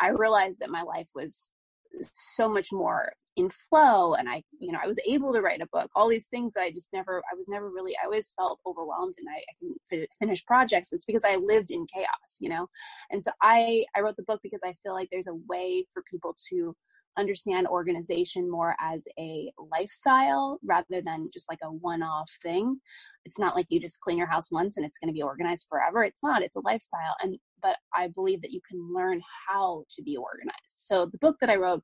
I 0.00 0.08
realized 0.08 0.60
that 0.60 0.70
my 0.70 0.82
life 0.82 1.10
was 1.14 1.50
so 2.14 2.48
much 2.48 2.72
more 2.72 3.12
in 3.36 3.48
flow 3.48 4.14
and 4.14 4.28
i 4.28 4.42
you 4.58 4.72
know 4.72 4.78
i 4.82 4.86
was 4.86 4.98
able 5.06 5.32
to 5.32 5.40
write 5.40 5.62
a 5.62 5.68
book 5.72 5.90
all 5.96 6.08
these 6.08 6.26
things 6.26 6.52
that 6.52 6.62
i 6.62 6.70
just 6.70 6.88
never 6.92 7.22
i 7.32 7.34
was 7.36 7.48
never 7.48 7.70
really 7.70 7.92
i 8.02 8.04
always 8.04 8.32
felt 8.36 8.60
overwhelmed 8.66 9.14
and 9.18 9.26
i, 9.28 9.96
I 9.96 10.00
f- 10.02 10.08
finish 10.18 10.44
projects 10.44 10.92
it's 10.92 11.06
because 11.06 11.24
i 11.24 11.36
lived 11.36 11.70
in 11.70 11.86
chaos 11.94 12.08
you 12.40 12.48
know? 12.50 12.68
And 13.10 13.22
so 13.24 13.30
i 13.40 13.84
i 13.96 14.00
wrote 14.00 14.16
the 14.16 14.24
book 14.24 14.40
because 14.42 14.62
i 14.64 14.74
feel 14.82 14.92
like 14.92 15.08
there's 15.10 15.28
a 15.28 15.38
way 15.48 15.86
for 15.92 16.02
people 16.10 16.36
to 16.50 16.76
understand 17.18 17.66
organization 17.66 18.50
more 18.50 18.74
as 18.80 19.06
a 19.18 19.52
lifestyle 19.70 20.58
rather 20.64 21.02
than 21.02 21.28
just 21.32 21.48
like 21.48 21.58
a 21.62 21.70
one-off 21.70 22.30
thing. 22.42 22.76
It's 23.26 23.38
not 23.38 23.54
like 23.54 23.66
you 23.68 23.78
just 23.78 24.00
clean 24.00 24.16
your 24.16 24.26
house 24.26 24.50
once 24.50 24.76
and 24.76 24.86
it's 24.86 24.98
going 24.98 25.08
to 25.08 25.14
be 25.14 25.22
organized 25.22 25.66
forever 25.68 26.04
it's 26.04 26.22
not 26.22 26.42
it's 26.42 26.56
a 26.56 26.60
lifestyle 26.60 27.14
and 27.20 27.38
but 27.62 27.76
i 27.94 28.08
believe 28.08 28.42
that 28.42 28.52
you 28.52 28.60
can 28.68 28.92
learn 28.92 29.20
how 29.48 29.84
to 29.90 30.02
be 30.02 30.16
organized 30.16 30.74
so 30.74 31.06
the 31.06 31.18
book 31.18 31.36
that 31.40 31.50
i 31.50 31.56
wrote 31.56 31.82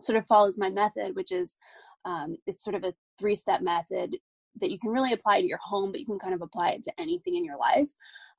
sort 0.00 0.16
of 0.16 0.26
follows 0.26 0.58
my 0.58 0.70
method, 0.70 1.14
which 1.14 1.32
is 1.32 1.56
um, 2.04 2.36
it's 2.46 2.64
sort 2.64 2.76
of 2.76 2.84
a 2.84 2.94
three 3.18 3.36
step 3.36 3.60
method 3.60 4.16
that 4.60 4.70
you 4.70 4.78
can 4.78 4.90
really 4.90 5.12
apply 5.12 5.40
to 5.40 5.46
your 5.46 5.60
home, 5.62 5.92
but 5.92 6.00
you 6.00 6.06
can 6.06 6.18
kind 6.18 6.34
of 6.34 6.42
apply 6.42 6.70
it 6.70 6.82
to 6.82 6.92
anything 6.98 7.36
in 7.36 7.44
your 7.44 7.56
life. 7.56 7.90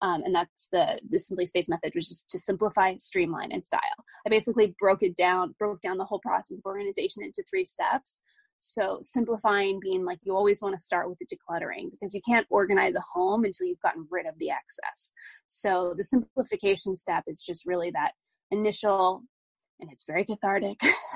Um, 0.02 0.24
and 0.24 0.36
that's 0.36 0.68
the 0.72 1.00
the 1.10 1.20
simply 1.20 1.46
spaced 1.46 1.70
method, 1.70 1.94
which 1.96 2.12
is 2.12 2.26
to 2.30 2.40
simplify, 2.40 2.96
streamline, 2.98 3.52
and 3.52 3.64
style. 3.64 3.82
I 4.26 4.30
basically 4.30 4.76
broke 4.80 5.04
it 5.04 5.16
down, 5.16 5.56
broke 5.58 5.82
down 5.82 5.98
the 5.98 6.06
whole 6.06 6.20
process 6.20 6.60
of 6.60 6.66
organization 6.66 7.24
into 7.24 7.44
three 7.50 7.66
steps. 7.66 8.22
So 8.62 9.00
simplifying 9.02 9.80
being 9.80 10.06
like 10.06 10.20
you 10.24 10.36
always 10.36 10.62
want 10.62 10.78
to 10.78 10.84
start 10.84 11.10
with 11.10 11.18
the 11.18 11.26
decluttering 11.26 11.90
because 11.90 12.14
you 12.14 12.22
can't 12.22 12.46
organize 12.52 12.96
a 12.96 13.04
home 13.14 13.44
until 13.44 13.66
you've 13.66 13.82
gotten 13.82 14.08
rid 14.12 14.28
of 14.28 14.38
the 14.38 14.52
excess. 14.52 15.14
So 15.48 15.96
the 15.98 16.04
simplification 16.04 16.96
step 16.96 17.24
is 17.26 17.42
just 17.42 17.66
really 17.66 17.90
that 17.92 18.12
initial 18.52 19.24
and 19.80 19.92
it's 19.92 20.06
very 20.06 20.24
cathartic 20.24 20.80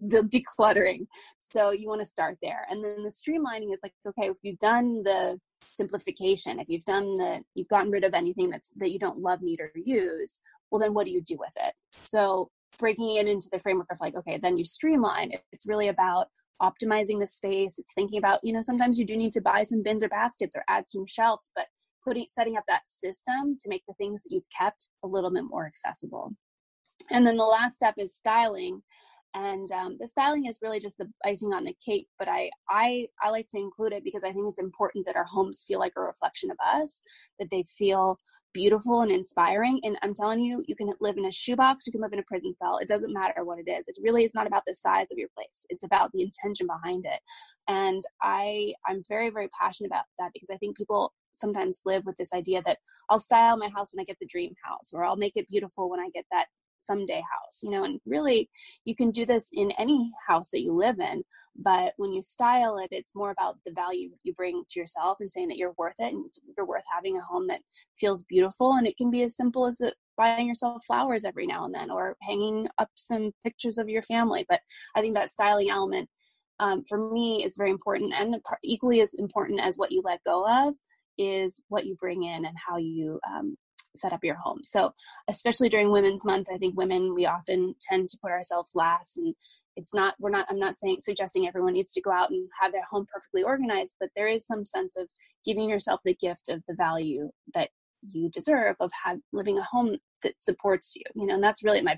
the 0.00 0.22
decluttering. 0.22 1.06
So 1.38 1.70
you 1.70 1.86
want 1.86 2.00
to 2.00 2.06
start 2.06 2.38
there. 2.42 2.66
And 2.70 2.82
then 2.82 3.02
the 3.02 3.10
streamlining 3.10 3.74
is 3.74 3.80
like 3.82 3.92
okay 4.08 4.30
if 4.30 4.38
you've 4.42 4.58
done 4.58 5.02
the 5.04 5.38
simplification 5.66 6.58
if 6.60 6.68
you've 6.68 6.84
done 6.84 7.18
the 7.18 7.42
you've 7.54 7.68
gotten 7.68 7.90
rid 7.90 8.04
of 8.04 8.14
anything 8.14 8.48
that's 8.48 8.72
that 8.76 8.90
you 8.90 8.98
don't 8.98 9.18
love 9.18 9.42
need 9.42 9.60
or 9.60 9.70
use 9.74 10.40
well 10.70 10.78
then 10.78 10.94
what 10.94 11.04
do 11.04 11.12
you 11.12 11.20
do 11.20 11.36
with 11.38 11.52
it? 11.56 11.74
So 12.06 12.48
breaking 12.78 13.16
it 13.16 13.28
into 13.28 13.48
the 13.52 13.58
framework 13.58 13.88
of 13.92 14.00
like 14.00 14.16
okay 14.16 14.38
then 14.38 14.56
you 14.56 14.64
streamline. 14.64 15.32
It's 15.52 15.66
really 15.66 15.88
about 15.88 16.28
optimizing 16.62 17.20
the 17.20 17.26
space. 17.26 17.78
It's 17.78 17.92
thinking 17.94 18.18
about 18.18 18.40
you 18.42 18.52
know 18.52 18.60
sometimes 18.60 18.98
you 18.98 19.04
do 19.04 19.16
need 19.16 19.32
to 19.34 19.40
buy 19.40 19.64
some 19.64 19.82
bins 19.82 20.02
or 20.02 20.08
baskets 20.08 20.56
or 20.56 20.64
add 20.68 20.84
some 20.88 21.06
shelves 21.06 21.50
but 21.54 21.66
putting 22.06 22.26
setting 22.28 22.56
up 22.56 22.64
that 22.68 22.82
system 22.86 23.56
to 23.60 23.68
make 23.68 23.82
the 23.88 23.94
things 23.94 24.22
that 24.22 24.32
you've 24.32 24.48
kept 24.56 24.88
a 25.02 25.06
little 25.06 25.30
bit 25.30 25.44
more 25.44 25.66
accessible. 25.66 26.32
And 27.10 27.26
then 27.26 27.36
the 27.36 27.44
last 27.44 27.74
step 27.74 27.94
is 27.98 28.14
styling 28.14 28.82
and 29.34 29.70
um, 29.72 29.96
the 30.00 30.06
styling 30.06 30.46
is 30.46 30.58
really 30.62 30.80
just 30.80 30.98
the 30.98 31.08
icing 31.24 31.52
on 31.52 31.64
the 31.64 31.76
cake 31.84 32.06
but 32.18 32.28
I, 32.28 32.50
I 32.68 33.06
i 33.22 33.30
like 33.30 33.46
to 33.48 33.58
include 33.58 33.92
it 33.92 34.04
because 34.04 34.24
i 34.24 34.32
think 34.32 34.46
it's 34.48 34.60
important 34.60 35.06
that 35.06 35.16
our 35.16 35.24
homes 35.24 35.64
feel 35.66 35.78
like 35.78 35.92
a 35.96 36.00
reflection 36.00 36.50
of 36.50 36.56
us 36.64 37.02
that 37.38 37.48
they 37.50 37.64
feel 37.64 38.18
beautiful 38.54 39.02
and 39.02 39.10
inspiring 39.10 39.80
and 39.82 39.98
i'm 40.02 40.14
telling 40.14 40.40
you 40.40 40.64
you 40.66 40.74
can 40.74 40.90
live 41.00 41.18
in 41.18 41.26
a 41.26 41.32
shoebox 41.32 41.86
you 41.86 41.92
can 41.92 42.00
live 42.00 42.12
in 42.12 42.18
a 42.18 42.24
prison 42.24 42.54
cell 42.56 42.78
it 42.78 42.88
doesn't 42.88 43.12
matter 43.12 43.44
what 43.44 43.58
it 43.58 43.70
is 43.70 43.86
it 43.88 43.96
really 44.02 44.24
is 44.24 44.34
not 44.34 44.46
about 44.46 44.62
the 44.66 44.74
size 44.74 45.12
of 45.12 45.18
your 45.18 45.28
place 45.34 45.66
it's 45.68 45.84
about 45.84 46.10
the 46.12 46.22
intention 46.22 46.66
behind 46.66 47.04
it 47.04 47.20
and 47.68 48.02
i 48.22 48.72
i'm 48.88 49.02
very 49.08 49.28
very 49.28 49.48
passionate 49.60 49.88
about 49.88 50.04
that 50.18 50.30
because 50.32 50.48
i 50.50 50.56
think 50.56 50.76
people 50.76 51.12
sometimes 51.32 51.82
live 51.84 52.04
with 52.06 52.16
this 52.16 52.32
idea 52.32 52.62
that 52.62 52.78
I'll 53.10 53.18
style 53.18 53.56
my 53.56 53.68
house 53.68 53.92
when 53.92 54.00
I 54.00 54.04
get 54.04 54.16
the 54.18 54.26
dream 54.26 54.54
house, 54.64 54.92
or 54.92 55.04
I'll 55.04 55.16
make 55.16 55.36
it 55.36 55.48
beautiful 55.48 55.90
when 55.90 56.00
I 56.00 56.08
get 56.14 56.24
that 56.32 56.46
someday 56.86 57.22
house 57.32 57.60
you 57.62 57.70
know 57.70 57.84
and 57.84 58.00
really 58.06 58.48
you 58.84 58.94
can 58.94 59.10
do 59.10 59.26
this 59.26 59.48
in 59.52 59.70
any 59.72 60.12
house 60.26 60.48
that 60.50 60.62
you 60.62 60.72
live 60.72 60.98
in 61.00 61.22
but 61.56 61.92
when 61.96 62.12
you 62.12 62.22
style 62.22 62.78
it 62.78 62.88
it's 62.90 63.14
more 63.14 63.30
about 63.30 63.56
the 63.64 63.72
value 63.72 64.10
you 64.22 64.32
bring 64.34 64.62
to 64.68 64.78
yourself 64.78 65.18
and 65.20 65.30
saying 65.30 65.48
that 65.48 65.56
you're 65.56 65.74
worth 65.78 65.94
it 65.98 66.12
and 66.12 66.24
you're 66.56 66.66
worth 66.66 66.84
having 66.92 67.16
a 67.16 67.22
home 67.22 67.46
that 67.46 67.60
feels 67.98 68.24
beautiful 68.24 68.74
and 68.74 68.86
it 68.86 68.96
can 68.96 69.10
be 69.10 69.22
as 69.22 69.36
simple 69.36 69.66
as 69.66 69.80
buying 70.16 70.46
yourself 70.46 70.84
flowers 70.86 71.24
every 71.24 71.46
now 71.46 71.64
and 71.64 71.74
then 71.74 71.90
or 71.90 72.16
hanging 72.22 72.66
up 72.78 72.88
some 72.94 73.32
pictures 73.44 73.78
of 73.78 73.88
your 73.88 74.02
family 74.02 74.44
but 74.48 74.60
i 74.94 75.00
think 75.00 75.14
that 75.14 75.30
styling 75.30 75.70
element 75.70 76.08
um, 76.58 76.84
for 76.88 77.12
me 77.12 77.44
is 77.44 77.56
very 77.56 77.70
important 77.70 78.14
and 78.14 78.36
equally 78.64 79.00
as 79.00 79.14
important 79.14 79.60
as 79.60 79.76
what 79.76 79.92
you 79.92 80.00
let 80.04 80.24
go 80.24 80.46
of 80.48 80.74
is 81.18 81.60
what 81.68 81.86
you 81.86 81.94
bring 81.96 82.24
in 82.24 82.44
and 82.44 82.56
how 82.66 82.76
you 82.76 83.18
um, 83.30 83.56
set 83.96 84.12
up 84.12 84.24
your 84.24 84.36
home. 84.36 84.60
So, 84.62 84.92
especially 85.28 85.68
during 85.68 85.90
Women's 85.90 86.24
Month, 86.24 86.48
I 86.52 86.58
think 86.58 86.76
women 86.76 87.14
we 87.14 87.26
often 87.26 87.74
tend 87.80 88.08
to 88.10 88.18
put 88.22 88.30
ourselves 88.30 88.72
last 88.74 89.16
and 89.16 89.34
it's 89.76 89.94
not 89.94 90.14
we're 90.18 90.30
not 90.30 90.46
i'm 90.48 90.58
not 90.58 90.76
saying 90.76 90.96
suggesting 91.00 91.46
everyone 91.46 91.74
needs 91.74 91.92
to 91.92 92.00
go 92.00 92.10
out 92.10 92.30
and 92.30 92.48
have 92.60 92.72
their 92.72 92.84
home 92.90 93.06
perfectly 93.12 93.42
organized 93.42 93.94
but 94.00 94.08
there 94.16 94.26
is 94.26 94.46
some 94.46 94.64
sense 94.64 94.96
of 94.96 95.08
giving 95.44 95.68
yourself 95.68 96.00
the 96.04 96.14
gift 96.14 96.48
of 96.48 96.62
the 96.66 96.74
value 96.74 97.30
that 97.54 97.68
you 98.02 98.28
deserve 98.30 98.76
of 98.80 98.90
have, 99.04 99.18
living 99.32 99.58
a 99.58 99.62
home 99.62 99.96
that 100.22 100.34
supports 100.38 100.94
you 100.96 101.02
you 101.14 101.26
know 101.26 101.34
and 101.34 101.44
that's 101.44 101.62
really 101.62 101.82
my 101.82 101.96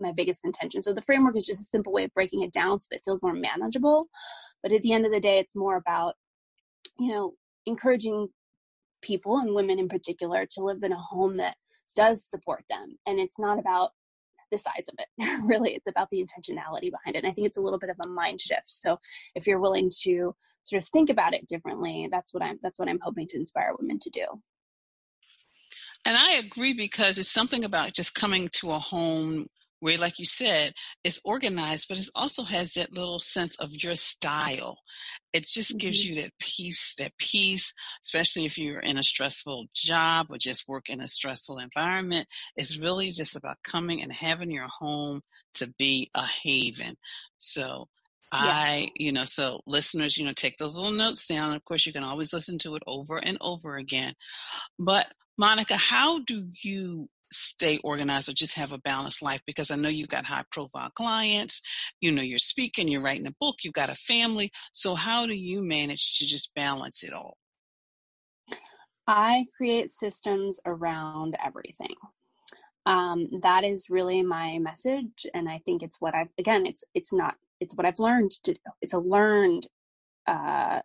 my 0.00 0.12
biggest 0.12 0.44
intention 0.44 0.80
so 0.80 0.92
the 0.92 1.02
framework 1.02 1.36
is 1.36 1.46
just 1.46 1.62
a 1.62 1.70
simple 1.70 1.92
way 1.92 2.04
of 2.04 2.14
breaking 2.14 2.42
it 2.42 2.52
down 2.52 2.78
so 2.80 2.86
that 2.90 2.96
it 2.96 3.02
feels 3.04 3.22
more 3.22 3.34
manageable 3.34 4.06
but 4.62 4.72
at 4.72 4.82
the 4.82 4.92
end 4.92 5.04
of 5.04 5.12
the 5.12 5.20
day 5.20 5.38
it's 5.38 5.56
more 5.56 5.76
about 5.76 6.14
you 6.98 7.12
know 7.12 7.34
encouraging 7.66 8.28
people 9.08 9.38
and 9.38 9.54
women 9.54 9.78
in 9.78 9.88
particular 9.88 10.46
to 10.52 10.62
live 10.62 10.82
in 10.82 10.92
a 10.92 10.98
home 10.98 11.38
that 11.38 11.56
does 11.96 12.22
support 12.22 12.64
them. 12.68 12.98
And 13.06 13.18
it's 13.18 13.40
not 13.40 13.58
about 13.58 13.90
the 14.52 14.58
size 14.58 14.88
of 14.88 14.94
it. 14.98 15.42
really, 15.44 15.74
it's 15.74 15.88
about 15.88 16.10
the 16.10 16.22
intentionality 16.22 16.90
behind 16.90 17.16
it. 17.16 17.24
And 17.24 17.26
I 17.26 17.32
think 17.32 17.46
it's 17.46 17.56
a 17.56 17.62
little 17.62 17.78
bit 17.78 17.90
of 17.90 17.96
a 18.04 18.08
mind 18.08 18.40
shift. 18.40 18.70
So 18.70 18.98
if 19.34 19.46
you're 19.46 19.60
willing 19.60 19.90
to 20.02 20.34
sort 20.62 20.82
of 20.82 20.88
think 20.90 21.10
about 21.10 21.34
it 21.34 21.46
differently, 21.46 22.08
that's 22.10 22.34
what 22.34 22.42
I'm 22.42 22.58
that's 22.62 22.78
what 22.78 22.88
I'm 22.88 23.00
hoping 23.02 23.26
to 23.28 23.38
inspire 23.38 23.72
women 23.78 23.98
to 24.00 24.10
do. 24.10 24.26
And 26.04 26.16
I 26.16 26.34
agree 26.34 26.74
because 26.74 27.18
it's 27.18 27.30
something 27.30 27.64
about 27.64 27.94
just 27.94 28.14
coming 28.14 28.48
to 28.54 28.72
a 28.72 28.78
home 28.78 29.48
where, 29.80 29.96
like 29.96 30.18
you 30.18 30.24
said, 30.24 30.72
it's 31.04 31.20
organized, 31.24 31.86
but 31.88 31.98
it 31.98 32.08
also 32.14 32.42
has 32.42 32.72
that 32.72 32.92
little 32.92 33.18
sense 33.18 33.56
of 33.56 33.74
your 33.74 33.94
style. 33.94 34.78
It 35.32 35.46
just 35.46 35.70
mm-hmm. 35.70 35.78
gives 35.78 36.04
you 36.04 36.22
that 36.22 36.32
peace, 36.38 36.94
that 36.98 37.12
peace, 37.18 37.72
especially 38.04 38.44
if 38.44 38.58
you're 38.58 38.80
in 38.80 38.98
a 38.98 39.02
stressful 39.02 39.66
job 39.74 40.26
or 40.30 40.38
just 40.38 40.68
work 40.68 40.88
in 40.88 41.00
a 41.00 41.08
stressful 41.08 41.58
environment. 41.58 42.26
It's 42.56 42.78
really 42.78 43.10
just 43.10 43.36
about 43.36 43.56
coming 43.62 44.02
and 44.02 44.12
having 44.12 44.50
your 44.50 44.68
home 44.68 45.22
to 45.54 45.72
be 45.78 46.10
a 46.14 46.24
haven. 46.24 46.96
So 47.38 47.88
I, 48.32 48.90
you 48.96 49.12
know, 49.12 49.24
so 49.24 49.60
listeners, 49.66 50.18
you 50.18 50.26
know, 50.26 50.32
take 50.32 50.58
those 50.58 50.76
little 50.76 50.92
notes 50.92 51.26
down. 51.26 51.54
Of 51.54 51.64
course, 51.64 51.86
you 51.86 51.92
can 51.92 52.04
always 52.04 52.32
listen 52.32 52.58
to 52.58 52.76
it 52.76 52.82
over 52.86 53.16
and 53.16 53.38
over 53.40 53.76
again. 53.76 54.14
But 54.78 55.06
Monica, 55.38 55.76
how 55.76 56.18
do 56.20 56.48
you 56.62 57.08
stay 57.32 57.78
organized 57.84 58.28
or 58.28 58.32
just 58.32 58.54
have 58.54 58.72
a 58.72 58.78
balanced 58.78 59.22
life 59.22 59.40
because 59.46 59.70
I 59.70 59.76
know 59.76 59.88
you've 59.88 60.08
got 60.08 60.24
high 60.24 60.44
profile 60.50 60.90
clients, 60.94 61.60
you 62.00 62.10
know, 62.10 62.22
you're 62.22 62.38
speaking, 62.38 62.88
you're 62.88 63.02
writing 63.02 63.26
a 63.26 63.34
book, 63.40 63.56
you've 63.62 63.74
got 63.74 63.90
a 63.90 63.94
family. 63.94 64.50
So, 64.72 64.94
how 64.94 65.26
do 65.26 65.34
you 65.34 65.62
manage 65.62 66.18
to 66.18 66.26
just 66.26 66.54
balance 66.54 67.02
it 67.02 67.12
all? 67.12 67.36
I 69.06 69.46
create 69.56 69.90
systems 69.90 70.60
around 70.66 71.36
everything. 71.44 71.94
Um, 72.84 73.28
that 73.42 73.64
is 73.64 73.90
really 73.90 74.22
my 74.22 74.58
message, 74.58 75.26
and 75.34 75.48
I 75.48 75.60
think 75.64 75.82
it's 75.82 76.00
what 76.00 76.14
I've 76.14 76.28
again. 76.38 76.66
It's 76.66 76.84
it's 76.94 77.12
not 77.12 77.34
it's 77.60 77.74
what 77.74 77.86
I've 77.86 77.98
learned 77.98 78.32
to 78.44 78.54
do. 78.54 78.60
It's 78.80 78.94
a 78.94 78.98
learned. 78.98 79.66
Uh, 80.26 80.80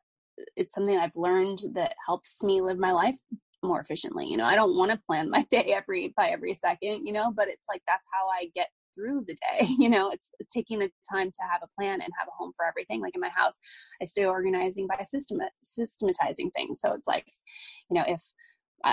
it's 0.56 0.74
something 0.74 0.98
I've 0.98 1.16
learned 1.16 1.60
that 1.74 1.96
helps 2.06 2.42
me 2.44 2.62
live 2.62 2.78
my 2.78 2.92
life 2.92 3.18
more 3.64 3.80
efficiently 3.80 4.26
you 4.26 4.38
know 4.38 4.46
i 4.46 4.56
don't 4.56 4.78
want 4.78 4.92
to 4.92 5.00
plan 5.08 5.30
my 5.30 5.46
day 5.52 5.74
every 5.76 6.14
by 6.16 6.30
every 6.30 6.54
second 6.54 7.06
you 7.06 7.14
know 7.14 7.32
but 7.36 7.48
it's 7.48 7.68
like 7.70 7.82
that's 7.88 8.08
how 8.12 8.28
i 8.30 8.48
get 8.54 8.68
through 8.96 9.24
the 9.28 9.36
day 9.36 9.66
you 9.80 9.90
know 9.90 10.10
it's 10.10 10.32
taking 10.52 10.80
the 10.80 10.90
time 11.10 11.32
to 11.32 11.42
have 11.50 11.62
a 11.64 11.80
plan 11.80 12.02
and 12.02 12.14
have 12.18 12.28
a 12.28 12.38
home 12.38 12.52
for 12.56 12.66
everything 12.66 13.02
like 13.02 13.16
in 13.16 13.22
my 13.22 13.30
house 13.30 13.60
i 14.02 14.06
stay 14.06 14.26
organizing 14.26 14.88
by 14.88 15.02
system 15.04 15.40
systematizing 15.62 16.52
things 16.52 16.80
so 16.80 16.94
it's 16.94 17.08
like 17.08 17.26
you 17.90 17.96
know 17.96 18.04
if 18.08 18.22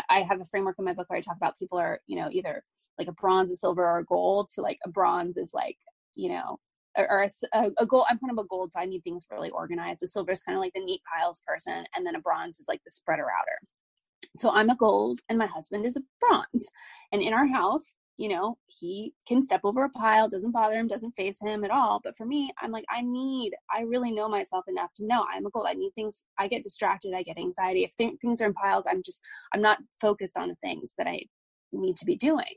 I 0.08 0.20
have 0.20 0.40
a 0.40 0.44
framework 0.44 0.78
in 0.78 0.84
my 0.84 0.92
book 0.92 1.10
where 1.10 1.18
I 1.18 1.20
talk 1.20 1.36
about 1.36 1.58
people 1.58 1.76
are, 1.76 1.98
you 2.06 2.16
know, 2.16 2.28
either 2.30 2.62
like 2.96 3.08
a 3.08 3.12
bronze, 3.12 3.50
a 3.50 3.56
silver, 3.56 3.84
or 3.84 3.98
a 3.98 4.04
gold. 4.04 4.48
So 4.48 4.62
like 4.62 4.78
a 4.86 4.88
bronze 4.88 5.36
is 5.36 5.50
like, 5.52 5.78
you 6.14 6.28
know, 6.28 6.60
or, 6.96 7.26
a, 7.54 7.70
a, 7.78 7.86
gold. 7.86 8.06
I'm 8.08 8.18
kind 8.18 8.30
of 8.30 8.38
a 8.38 8.46
gold, 8.46 8.72
so 8.72 8.80
I 8.80 8.86
need 8.86 9.02
things 9.02 9.26
really 9.30 9.50
organized. 9.50 10.02
The 10.02 10.06
silver 10.06 10.32
is 10.32 10.42
kind 10.42 10.56
of 10.56 10.60
like 10.60 10.72
the 10.74 10.84
neat 10.84 11.00
piles 11.12 11.42
person, 11.46 11.84
and 11.94 12.06
then 12.06 12.14
a 12.14 12.20
bronze 12.20 12.58
is 12.60 12.66
like 12.68 12.80
the 12.84 12.90
spreader 12.90 13.26
outer. 13.26 13.58
So 14.36 14.50
I'm 14.50 14.70
a 14.70 14.76
gold 14.76 15.20
and 15.28 15.38
my 15.38 15.46
husband 15.46 15.84
is 15.86 15.96
a 15.96 16.02
bronze. 16.20 16.68
And 17.12 17.22
in 17.22 17.32
our 17.32 17.46
house, 17.46 17.96
you 18.16 18.28
know, 18.28 18.58
he 18.66 19.14
can 19.26 19.40
step 19.40 19.62
over 19.64 19.84
a 19.84 19.88
pile, 19.88 20.28
doesn't 20.28 20.50
bother 20.52 20.74
him, 20.76 20.88
doesn't 20.88 21.12
face 21.12 21.40
him 21.40 21.64
at 21.64 21.70
all. 21.70 22.00
But 22.04 22.16
for 22.16 22.26
me, 22.26 22.50
I'm 22.60 22.70
like, 22.70 22.84
I 22.90 23.00
need, 23.00 23.52
I 23.74 23.80
really 23.80 24.12
know 24.12 24.28
myself 24.28 24.66
enough 24.68 24.92
to 24.96 25.06
know 25.06 25.24
I'm 25.30 25.46
a 25.46 25.50
gold. 25.50 25.66
I 25.66 25.72
need 25.72 25.92
things, 25.94 26.26
I 26.38 26.46
get 26.46 26.62
distracted, 26.62 27.14
I 27.14 27.22
get 27.22 27.38
anxiety. 27.38 27.82
If 27.82 27.96
th- 27.96 28.18
things 28.20 28.42
are 28.42 28.46
in 28.46 28.52
piles, 28.52 28.86
I'm 28.86 29.02
just, 29.02 29.22
I'm 29.54 29.62
not 29.62 29.78
focused 30.02 30.36
on 30.36 30.48
the 30.48 30.56
things 30.62 30.92
that 30.98 31.06
I 31.06 31.22
need 31.72 31.96
to 31.96 32.04
be 32.04 32.16
doing. 32.16 32.54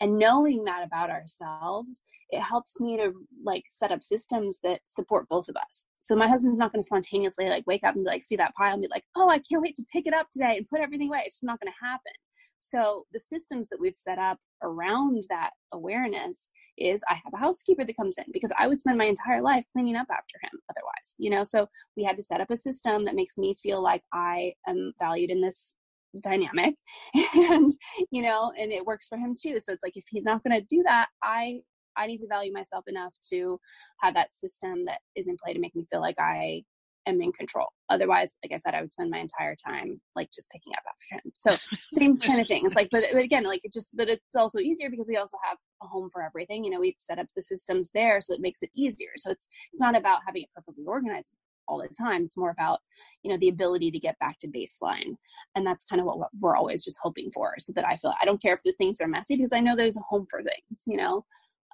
And 0.00 0.18
knowing 0.18 0.64
that 0.64 0.84
about 0.84 1.10
ourselves 1.10 2.02
it 2.30 2.40
helps 2.40 2.80
me 2.80 2.96
to 2.96 3.12
like 3.44 3.64
set 3.68 3.92
up 3.92 4.02
systems 4.02 4.58
that 4.62 4.80
support 4.86 5.28
both 5.28 5.48
of 5.48 5.56
us. 5.56 5.86
So 6.00 6.16
my 6.16 6.28
husband's 6.28 6.58
not 6.58 6.72
going 6.72 6.80
to 6.80 6.86
spontaneously 6.86 7.48
like 7.48 7.64
wake 7.66 7.84
up 7.84 7.94
and 7.94 8.04
like 8.04 8.24
see 8.24 8.36
that 8.36 8.54
pile 8.54 8.72
and 8.72 8.82
be 8.82 8.88
like 8.90 9.04
oh 9.16 9.28
i 9.28 9.38
can't 9.38 9.62
wait 9.62 9.74
to 9.76 9.84
pick 9.92 10.06
it 10.06 10.14
up 10.14 10.28
today 10.30 10.56
and 10.56 10.66
put 10.68 10.80
everything 10.80 11.08
away. 11.08 11.22
It's 11.24 11.36
just 11.36 11.44
not 11.44 11.60
going 11.60 11.72
to 11.72 11.86
happen. 11.86 12.12
So 12.58 13.04
the 13.12 13.20
systems 13.20 13.68
that 13.68 13.80
we've 13.80 13.96
set 13.96 14.18
up 14.18 14.38
around 14.62 15.22
that 15.28 15.50
awareness 15.72 16.50
is 16.78 17.02
I 17.08 17.14
have 17.14 17.32
a 17.34 17.38
housekeeper 17.38 17.84
that 17.84 17.96
comes 17.96 18.18
in 18.18 18.24
because 18.32 18.52
I 18.58 18.66
would 18.66 18.80
spend 18.80 18.98
my 18.98 19.04
entire 19.04 19.42
life 19.42 19.64
cleaning 19.72 19.96
up 19.96 20.08
after 20.10 20.38
him 20.42 20.58
otherwise, 20.70 21.14
you 21.18 21.30
know. 21.30 21.44
So 21.44 21.68
we 21.96 22.04
had 22.04 22.16
to 22.16 22.22
set 22.22 22.40
up 22.40 22.50
a 22.50 22.56
system 22.56 23.04
that 23.04 23.14
makes 23.14 23.38
me 23.38 23.54
feel 23.62 23.82
like 23.82 24.02
I 24.12 24.54
am 24.66 24.92
valued 24.98 25.30
in 25.30 25.40
this 25.40 25.76
dynamic 26.22 26.74
and 27.34 27.70
you 28.10 28.22
know 28.22 28.52
and 28.58 28.72
it 28.72 28.84
works 28.84 29.08
for 29.08 29.18
him 29.18 29.34
too. 29.40 29.58
So 29.60 29.72
it's 29.72 29.82
like 29.84 29.96
if 29.96 30.04
he's 30.10 30.24
not 30.24 30.42
going 30.42 30.58
to 30.58 30.66
do 30.68 30.82
that 30.84 31.08
i 31.22 31.60
i 31.96 32.06
need 32.06 32.18
to 32.18 32.26
value 32.28 32.52
myself 32.52 32.84
enough 32.86 33.14
to 33.30 33.58
have 34.00 34.14
that 34.14 34.32
system 34.32 34.84
that 34.84 34.98
is 35.14 35.28
in 35.28 35.36
play 35.42 35.52
to 35.52 35.60
make 35.60 35.74
me 35.74 35.84
feel 35.90 36.00
like 36.00 36.16
i 36.18 36.62
am 37.08 37.22
in 37.22 37.30
control. 37.30 37.68
Otherwise 37.88 38.36
like 38.42 38.52
i 38.52 38.56
said 38.56 38.74
i 38.74 38.80
would 38.80 38.92
spend 38.92 39.10
my 39.10 39.18
entire 39.18 39.54
time 39.54 40.00
like 40.16 40.28
just 40.34 40.50
picking 40.50 40.72
up 40.72 40.82
after 40.88 41.14
him. 41.14 41.32
So 41.36 41.56
same 41.88 42.16
kind 42.28 42.40
of 42.40 42.48
thing. 42.48 42.66
It's 42.66 42.74
like 42.74 42.88
but, 42.90 43.04
but 43.12 43.22
again 43.22 43.44
like 43.44 43.60
it 43.62 43.72
just 43.72 43.90
but 43.94 44.08
it's 44.08 44.36
also 44.36 44.58
easier 44.58 44.90
because 44.90 45.08
we 45.08 45.16
also 45.16 45.36
have 45.48 45.58
a 45.82 45.86
home 45.86 46.10
for 46.12 46.22
everything. 46.22 46.64
You 46.64 46.70
know 46.70 46.80
we've 46.80 46.94
set 46.98 47.18
up 47.18 47.26
the 47.36 47.42
systems 47.42 47.90
there 47.94 48.20
so 48.20 48.34
it 48.34 48.40
makes 48.40 48.62
it 48.62 48.70
easier. 48.74 49.10
So 49.16 49.30
it's 49.30 49.48
it's 49.72 49.80
not 49.80 49.96
about 49.96 50.20
having 50.26 50.42
it 50.42 50.48
perfectly 50.54 50.84
organized 50.86 51.36
all 51.68 51.78
the 51.78 51.88
time. 51.88 52.24
It's 52.24 52.36
more 52.36 52.50
about, 52.50 52.80
you 53.22 53.30
know, 53.30 53.38
the 53.38 53.48
ability 53.48 53.90
to 53.90 53.98
get 53.98 54.18
back 54.18 54.38
to 54.40 54.48
baseline. 54.48 55.16
And 55.54 55.66
that's 55.66 55.84
kind 55.84 56.00
of 56.00 56.06
what 56.06 56.28
we're 56.40 56.56
always 56.56 56.84
just 56.84 56.98
hoping 57.02 57.30
for. 57.30 57.54
So 57.58 57.72
that 57.74 57.86
I 57.86 57.96
feel 57.96 58.14
I 58.20 58.24
don't 58.24 58.40
care 58.40 58.54
if 58.54 58.62
the 58.62 58.72
things 58.72 59.00
are 59.00 59.08
messy 59.08 59.36
because 59.36 59.52
I 59.52 59.60
know 59.60 59.76
there's 59.76 59.96
a 59.96 60.02
home 60.08 60.26
for 60.30 60.42
things, 60.42 60.82
you 60.86 60.96
know, 60.96 61.24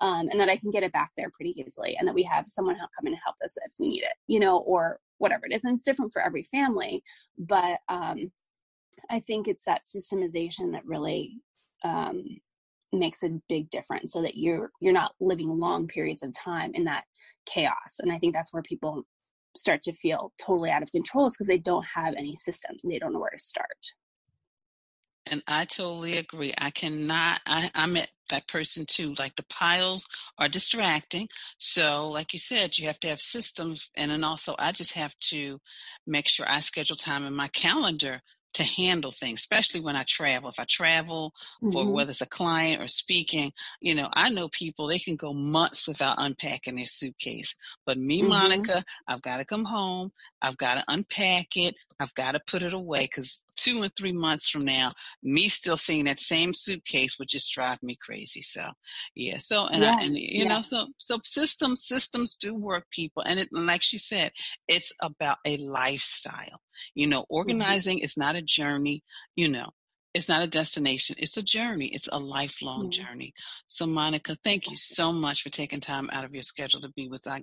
um, 0.00 0.28
and 0.30 0.40
that 0.40 0.48
I 0.48 0.56
can 0.56 0.70
get 0.70 0.82
it 0.82 0.92
back 0.92 1.10
there 1.16 1.30
pretty 1.30 1.54
easily 1.60 1.96
and 1.96 2.08
that 2.08 2.14
we 2.14 2.22
have 2.24 2.46
someone 2.46 2.76
come 2.76 3.06
in 3.06 3.12
and 3.12 3.22
help 3.24 3.36
us 3.44 3.56
if 3.64 3.72
we 3.78 3.88
need 3.88 4.02
it, 4.02 4.14
you 4.26 4.40
know, 4.40 4.58
or 4.58 4.98
whatever 5.18 5.46
it 5.46 5.54
is. 5.54 5.64
And 5.64 5.74
it's 5.74 5.84
different 5.84 6.12
for 6.12 6.22
every 6.22 6.42
family. 6.42 7.02
But 7.38 7.78
um, 7.88 8.32
I 9.10 9.20
think 9.20 9.48
it's 9.48 9.64
that 9.64 9.82
systemization 9.84 10.72
that 10.72 10.84
really 10.84 11.38
um, 11.84 12.24
makes 12.92 13.22
a 13.22 13.40
big 13.48 13.70
difference 13.70 14.12
so 14.12 14.22
that 14.22 14.36
you're 14.36 14.70
you're 14.80 14.92
not 14.92 15.14
living 15.20 15.48
long 15.48 15.86
periods 15.86 16.22
of 16.22 16.32
time 16.34 16.72
in 16.74 16.84
that 16.84 17.04
chaos 17.46 17.98
and 18.00 18.12
i 18.12 18.18
think 18.18 18.34
that's 18.34 18.52
where 18.52 18.62
people 18.62 19.04
start 19.56 19.82
to 19.82 19.92
feel 19.92 20.32
totally 20.40 20.70
out 20.70 20.82
of 20.82 20.90
control 20.92 21.26
is 21.26 21.34
because 21.34 21.46
they 21.46 21.58
don't 21.58 21.86
have 21.94 22.14
any 22.16 22.34
systems 22.36 22.84
and 22.84 22.92
they 22.92 22.98
don't 22.98 23.12
know 23.12 23.20
where 23.20 23.30
to 23.30 23.38
start. 23.38 23.92
And 25.26 25.42
i 25.46 25.64
totally 25.64 26.16
agree 26.16 26.52
i 26.58 26.70
cannot 26.70 27.40
I, 27.46 27.70
i'm 27.76 27.96
at 27.96 28.08
that 28.30 28.48
person 28.48 28.86
too 28.86 29.14
like 29.18 29.36
the 29.36 29.44
piles 29.44 30.04
are 30.36 30.48
distracting 30.48 31.28
so 31.58 32.10
like 32.10 32.32
you 32.32 32.40
said 32.40 32.76
you 32.76 32.88
have 32.88 32.98
to 33.00 33.08
have 33.08 33.20
systems 33.20 33.88
and 33.94 34.10
then 34.10 34.24
also 34.24 34.56
i 34.58 34.72
just 34.72 34.94
have 34.94 35.14
to 35.30 35.60
make 36.08 36.26
sure 36.26 36.44
i 36.48 36.58
schedule 36.58 36.96
time 36.96 37.24
in 37.24 37.34
my 37.34 37.46
calendar 37.48 38.20
to 38.54 38.64
handle 38.64 39.10
things, 39.10 39.40
especially 39.40 39.80
when 39.80 39.96
I 39.96 40.04
travel. 40.06 40.50
If 40.50 40.60
I 40.60 40.66
travel 40.68 41.32
mm-hmm. 41.62 41.72
for 41.72 41.90
whether 41.90 42.10
it's 42.10 42.20
a 42.20 42.26
client 42.26 42.82
or 42.82 42.88
speaking, 42.88 43.52
you 43.80 43.94
know, 43.94 44.08
I 44.12 44.28
know 44.28 44.48
people, 44.48 44.86
they 44.86 44.98
can 44.98 45.16
go 45.16 45.32
months 45.32 45.88
without 45.88 46.16
unpacking 46.18 46.76
their 46.76 46.86
suitcase. 46.86 47.54
But 47.86 47.98
me, 47.98 48.20
mm-hmm. 48.20 48.28
Monica, 48.28 48.84
I've 49.08 49.22
got 49.22 49.38
to 49.38 49.44
come 49.44 49.64
home. 49.64 50.12
I've 50.40 50.56
got 50.56 50.78
to 50.78 50.84
unpack 50.88 51.56
it. 51.56 51.76
I've 52.00 52.14
got 52.14 52.32
to 52.32 52.40
put 52.46 52.62
it 52.62 52.74
away 52.74 53.02
because 53.02 53.44
two 53.56 53.82
and 53.82 53.94
three 53.94 54.12
months 54.12 54.48
from 54.48 54.64
now, 54.64 54.90
me 55.22 55.48
still 55.48 55.76
seeing 55.76 56.04
that 56.04 56.18
same 56.18 56.52
suitcase 56.52 57.18
would 57.18 57.28
just 57.28 57.52
drive 57.52 57.82
me 57.82 57.96
crazy. 58.00 58.42
So, 58.42 58.62
yeah. 59.14 59.38
So, 59.38 59.66
and 59.66 59.82
yeah. 59.82 59.96
I, 59.98 60.02
and 60.02 60.16
you 60.16 60.44
yeah. 60.44 60.48
know, 60.48 60.62
so, 60.62 60.88
so 60.98 61.18
systems, 61.22 61.86
systems 61.86 62.34
do 62.34 62.54
work 62.54 62.84
people. 62.90 63.22
And 63.24 63.38
it, 63.38 63.48
like 63.52 63.82
she 63.82 63.98
said, 63.98 64.32
it's 64.68 64.92
about 65.00 65.38
a 65.46 65.56
lifestyle. 65.58 66.60
You 66.94 67.06
know, 67.06 67.22
mm-hmm. 67.22 67.34
organizing 67.34 67.98
mm-hmm. 67.98 68.04
is 68.04 68.16
not 68.16 68.36
a 68.36 68.41
journey, 68.42 69.02
you 69.36 69.48
know, 69.48 69.70
it's 70.14 70.28
not 70.28 70.42
a 70.42 70.46
destination 70.46 71.16
it's 71.18 71.36
a 71.36 71.42
journey 71.42 71.86
it's 71.86 72.08
a 72.12 72.18
lifelong 72.18 72.90
mm-hmm. 72.90 73.02
journey 73.02 73.32
so 73.66 73.86
monica 73.86 74.36
thank 74.44 74.68
you 74.68 74.76
so 74.76 75.12
much 75.12 75.42
for 75.42 75.48
taking 75.48 75.80
time 75.80 76.08
out 76.12 76.24
of 76.24 76.34
your 76.34 76.42
schedule 76.42 76.80
to 76.80 76.90
be 76.90 77.08
with 77.08 77.26
our 77.26 77.40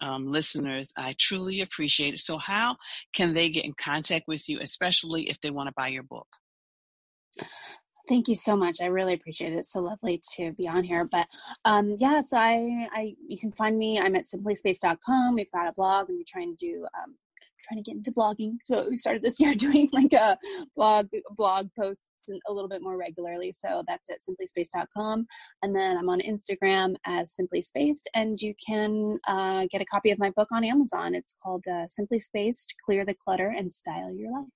um, 0.00 0.30
listeners 0.30 0.92
i 0.96 1.14
truly 1.18 1.60
appreciate 1.60 2.14
it 2.14 2.20
so 2.20 2.36
how 2.38 2.76
can 3.12 3.32
they 3.32 3.48
get 3.48 3.64
in 3.64 3.72
contact 3.74 4.24
with 4.28 4.48
you 4.48 4.58
especially 4.60 5.28
if 5.28 5.40
they 5.40 5.50
want 5.50 5.68
to 5.68 5.74
buy 5.76 5.88
your 5.88 6.02
book 6.02 6.28
Thank 8.08 8.26
you 8.26 8.34
so 8.34 8.56
much. 8.56 8.78
I 8.82 8.86
really 8.86 9.14
appreciate 9.14 9.52
it. 9.52 9.58
It's 9.58 9.72
so 9.72 9.80
lovely 9.80 10.20
to 10.34 10.52
be 10.52 10.68
on 10.68 10.82
here. 10.82 11.06
But 11.10 11.28
um, 11.64 11.94
yeah, 11.98 12.20
so 12.20 12.36
I, 12.36 12.88
I, 12.92 13.14
you 13.28 13.38
can 13.38 13.52
find 13.52 13.78
me. 13.78 13.98
I'm 13.98 14.16
at 14.16 14.24
simplyspaced.com. 14.24 15.36
We've 15.36 15.50
got 15.52 15.68
a 15.68 15.72
blog, 15.72 16.08
and 16.08 16.18
we're 16.18 16.24
trying 16.26 16.50
to 16.50 16.56
do 16.56 16.86
um, 17.00 17.14
trying 17.66 17.82
to 17.82 17.88
get 17.88 17.96
into 17.96 18.12
blogging. 18.12 18.56
So 18.64 18.88
we 18.88 18.96
started 18.96 19.22
this 19.22 19.40
year 19.40 19.54
doing 19.54 19.88
like 19.92 20.12
a 20.12 20.38
blog 20.76 21.08
blog 21.36 21.68
posts 21.78 22.04
a 22.48 22.52
little 22.52 22.68
bit 22.68 22.82
more 22.82 22.96
regularly. 22.96 23.52
So 23.52 23.82
that's 23.88 24.08
at 24.10 24.18
simplyspaced.com. 24.18 25.26
And 25.62 25.74
then 25.74 25.96
I'm 25.96 26.08
on 26.08 26.20
Instagram 26.20 26.94
as 27.06 27.34
Simply 27.34 27.62
Spaced, 27.62 28.08
and 28.14 28.40
you 28.40 28.54
can 28.64 29.18
uh, 29.26 29.66
get 29.70 29.82
a 29.82 29.86
copy 29.86 30.10
of 30.10 30.18
my 30.18 30.30
book 30.30 30.48
on 30.52 30.64
Amazon. 30.64 31.14
It's 31.14 31.34
called 31.42 31.64
uh, 31.66 31.86
Simply 31.88 32.20
Spaced 32.20 32.74
Clear 32.84 33.04
the 33.04 33.14
Clutter 33.14 33.48
and 33.56 33.72
Style 33.72 34.12
Your 34.14 34.32
Life. 34.32 34.48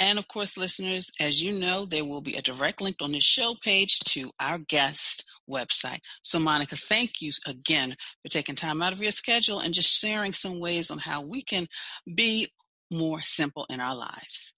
And 0.00 0.18
of 0.18 0.26
course, 0.28 0.56
listeners, 0.56 1.10
as 1.20 1.42
you 1.42 1.52
know, 1.52 1.84
there 1.84 2.06
will 2.06 2.22
be 2.22 2.36
a 2.36 2.42
direct 2.42 2.80
link 2.80 2.96
on 3.02 3.12
the 3.12 3.20
show 3.20 3.54
page 3.62 3.98
to 4.06 4.30
our 4.40 4.58
guest 4.58 5.19
website. 5.50 5.98
So, 6.22 6.38
Monica, 6.38 6.76
thank 6.76 7.20
you 7.20 7.32
again 7.46 7.96
for 8.22 8.28
taking 8.28 8.54
time 8.54 8.82
out 8.82 8.92
of 8.92 9.02
your 9.02 9.10
schedule 9.10 9.60
and 9.60 9.74
just 9.74 9.88
sharing 9.88 10.32
some 10.32 10.60
ways 10.60 10.90
on 10.90 10.98
how 10.98 11.22
we 11.22 11.42
can 11.42 11.66
be 12.14 12.48
more 12.90 13.20
simple 13.22 13.66
in 13.68 13.80
our 13.80 13.96
lives. 13.96 14.52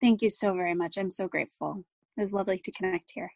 Thank 0.00 0.22
you 0.22 0.30
so 0.30 0.54
very 0.54 0.74
much. 0.74 0.98
I'm 0.98 1.10
so 1.10 1.28
grateful. 1.28 1.84
It 2.16 2.22
was 2.22 2.32
lovely 2.32 2.58
to 2.58 2.72
connect 2.72 3.12
here. 3.14 3.32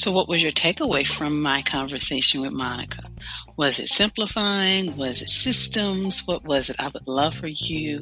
So, 0.00 0.10
what 0.12 0.30
was 0.30 0.42
your 0.42 0.50
takeaway 0.50 1.06
from 1.06 1.42
my 1.42 1.60
conversation 1.60 2.40
with 2.40 2.52
Monica? 2.52 3.02
Was 3.58 3.78
it 3.78 3.88
simplifying? 3.88 4.96
Was 4.96 5.20
it 5.20 5.28
systems? 5.28 6.26
What 6.26 6.42
was 6.44 6.70
it? 6.70 6.76
I 6.78 6.88
would 6.88 7.06
love 7.06 7.34
for 7.34 7.48
you 7.48 8.00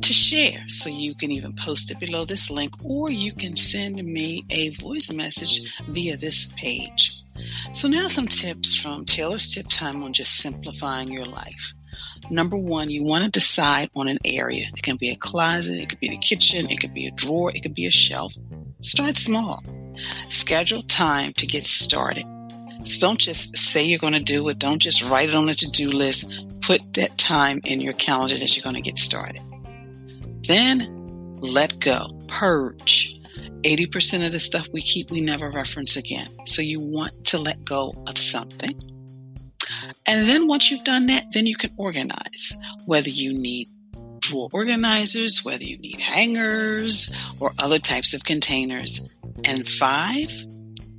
to 0.00 0.12
share. 0.12 0.64
So, 0.68 0.88
you 0.90 1.12
can 1.16 1.32
even 1.32 1.56
post 1.56 1.90
it 1.90 1.98
below 1.98 2.24
this 2.24 2.50
link 2.50 2.72
or 2.84 3.10
you 3.10 3.32
can 3.32 3.56
send 3.56 3.96
me 3.96 4.44
a 4.50 4.68
voice 4.76 5.10
message 5.10 5.74
via 5.88 6.16
this 6.16 6.52
page. 6.52 7.24
So, 7.72 7.88
now 7.88 8.06
some 8.06 8.28
tips 8.28 8.76
from 8.76 9.04
Taylor's 9.04 9.52
Tip 9.52 9.66
Time 9.70 10.04
on 10.04 10.12
just 10.12 10.36
simplifying 10.36 11.10
your 11.10 11.26
life. 11.26 11.74
Number 12.30 12.56
one, 12.56 12.90
you 12.90 13.02
want 13.02 13.24
to 13.24 13.30
decide 13.30 13.90
on 13.96 14.06
an 14.06 14.18
area. 14.24 14.68
It 14.72 14.84
can 14.84 14.98
be 14.98 15.10
a 15.10 15.16
closet, 15.16 15.80
it 15.80 15.88
could 15.88 15.98
be 15.98 16.10
the 16.10 16.18
kitchen, 16.18 16.70
it 16.70 16.78
could 16.78 16.94
be 16.94 17.08
a 17.08 17.10
drawer, 17.10 17.50
it 17.52 17.64
could 17.64 17.74
be 17.74 17.86
a 17.86 17.90
shelf. 17.90 18.34
Start 18.78 19.16
small. 19.16 19.64
Schedule 20.28 20.82
time 20.82 21.32
to 21.34 21.46
get 21.46 21.64
started. 21.64 22.24
So 22.84 23.00
don't 23.00 23.18
just 23.18 23.56
say 23.56 23.82
you're 23.82 23.98
going 23.98 24.12
to 24.12 24.20
do 24.20 24.48
it. 24.48 24.58
Don't 24.58 24.78
just 24.78 25.02
write 25.02 25.28
it 25.28 25.34
on 25.34 25.48
a 25.48 25.54
to 25.54 25.70
do 25.70 25.90
list. 25.90 26.30
Put 26.60 26.94
that 26.94 27.16
time 27.18 27.60
in 27.64 27.80
your 27.80 27.94
calendar 27.94 28.38
that 28.38 28.56
you're 28.56 28.62
going 28.62 28.76
to 28.76 28.82
get 28.82 28.98
started. 28.98 29.40
Then 30.46 31.38
let 31.40 31.78
go, 31.78 32.08
purge. 32.28 33.18
80% 33.62 34.26
of 34.26 34.32
the 34.32 34.40
stuff 34.40 34.68
we 34.72 34.82
keep, 34.82 35.10
we 35.10 35.22
never 35.22 35.50
reference 35.50 35.96
again. 35.96 36.28
So 36.44 36.60
you 36.60 36.80
want 36.80 37.24
to 37.26 37.38
let 37.38 37.64
go 37.64 37.94
of 38.06 38.18
something. 38.18 38.78
And 40.06 40.28
then 40.28 40.46
once 40.46 40.70
you've 40.70 40.84
done 40.84 41.06
that, 41.06 41.32
then 41.32 41.46
you 41.46 41.56
can 41.56 41.72
organize. 41.78 42.52
Whether 42.84 43.08
you 43.08 43.32
need 43.32 43.68
drawer 44.20 44.48
organizers, 44.52 45.44
whether 45.44 45.64
you 45.64 45.78
need 45.78 46.00
hangers 46.00 47.14
or 47.40 47.52
other 47.58 47.78
types 47.78 48.14
of 48.14 48.24
containers. 48.24 49.08
And 49.42 49.68
five, 49.68 50.32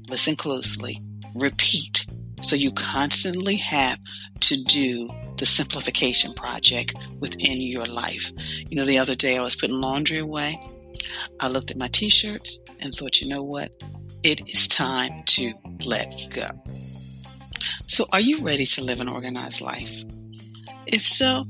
listen 0.10 0.36
closely, 0.36 1.02
repeat. 1.34 2.06
So 2.42 2.56
you 2.56 2.72
constantly 2.72 3.56
have 3.56 3.98
to 4.42 4.62
do 4.64 5.10
the 5.38 5.46
simplification 5.46 6.34
project 6.34 6.96
within 7.20 7.62
your 7.62 7.86
life. 7.86 8.32
You 8.70 8.76
know, 8.78 8.86
the 8.86 9.00
other 9.00 9.16
day 9.16 9.38
I 9.38 9.42
was 9.42 9.56
putting 9.56 9.80
laundry 9.80 10.20
away. 10.20 10.60
I 11.40 11.48
looked 11.48 11.72
at 11.72 11.78
my 11.78 11.88
t 11.88 12.10
shirts 12.10 12.62
and 12.80 12.94
thought, 12.94 13.22
you 13.22 13.28
know 13.28 13.44
what? 13.44 13.72
It 14.24 14.48
is 14.50 14.68
time 14.68 15.24
to 15.28 15.54
let 15.86 16.30
go. 16.32 16.50
So, 17.88 18.08
are 18.12 18.20
you 18.20 18.40
ready 18.40 18.66
to 18.66 18.84
live 18.84 19.00
an 19.00 19.08
organized 19.08 19.62
life? 19.62 20.04
If 20.88 21.08
so, 21.08 21.46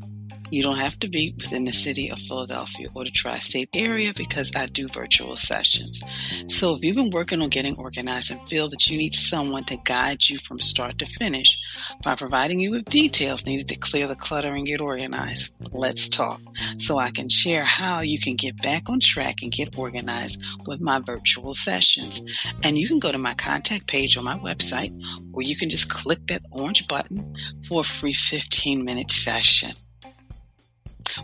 you 0.52 0.64
don't 0.64 0.78
have 0.78 1.00
to 1.00 1.08
be 1.08 1.34
within 1.38 1.66
the 1.66 1.74
city 1.74 2.10
of 2.10 2.20
Philadelphia 2.20 2.88
or 2.94 3.04
the 3.04 3.12
tri 3.12 3.40
state 3.40 3.70
area 3.74 4.14
because 4.16 4.52
I 4.56 4.68
do 4.68 4.88
virtual 4.88 5.36
sessions. 5.36 6.02
So 6.48 6.76
if 6.76 6.84
you've 6.84 6.96
been 6.96 7.10
working 7.10 7.42
on 7.42 7.50
getting 7.50 7.76
organized 7.78 8.32
and 8.32 8.48
feel 8.48 8.70
that 8.70 8.88
you 8.88 8.98
need 8.98 9.16
someone 9.16 9.64
to 9.66 9.78
guide 9.78 10.28
you 10.30 10.38
from 10.38 10.60
start 10.60 11.00
to 11.00 11.06
finish 11.06 11.62
by 12.04 12.16
providing 12.16 12.60
you 12.60 12.72
with 12.72 12.86
details 12.86 13.46
needed 13.46 13.68
to 13.70 13.76
clear 13.76 14.08
the 14.08 14.16
clutter 14.16 14.50
and 14.50 14.66
get 14.66 14.82
organized, 14.82 15.54
let's 15.72 16.08
talk 16.08 16.42
so 16.78 16.98
I 16.98 17.12
can 17.12 17.30
share 17.30 17.64
how 17.64 18.02
you 18.02 18.20
can 18.20 18.36
get 18.36 18.62
back 18.62 18.90
on 18.90 19.00
track 19.00 19.38
and 19.42 19.52
get 19.52 19.78
organized 19.78 20.42
with 20.68 20.82
my 20.82 21.00
virtual 21.00 21.54
sessions. 21.54 22.22
And 22.64 22.78
you 22.78 22.88
can 22.88 23.00
go 23.00 23.12
to 23.12 23.18
my 23.18 23.34
contact 23.34 23.88
page 23.88 24.18
on 24.18 24.24
my 24.24 24.38
website 24.38 24.94
or 25.34 25.42
you 25.42 25.56
can 25.56 25.70
just 25.70 25.90
click 25.90 26.28
that 26.28 26.44
orange 26.52 26.88
button 26.88 27.34
for 27.68 27.82
a 27.82 27.84
free 27.84 28.14
15 28.14 28.84
minute 28.84 29.12
session. 29.12 29.72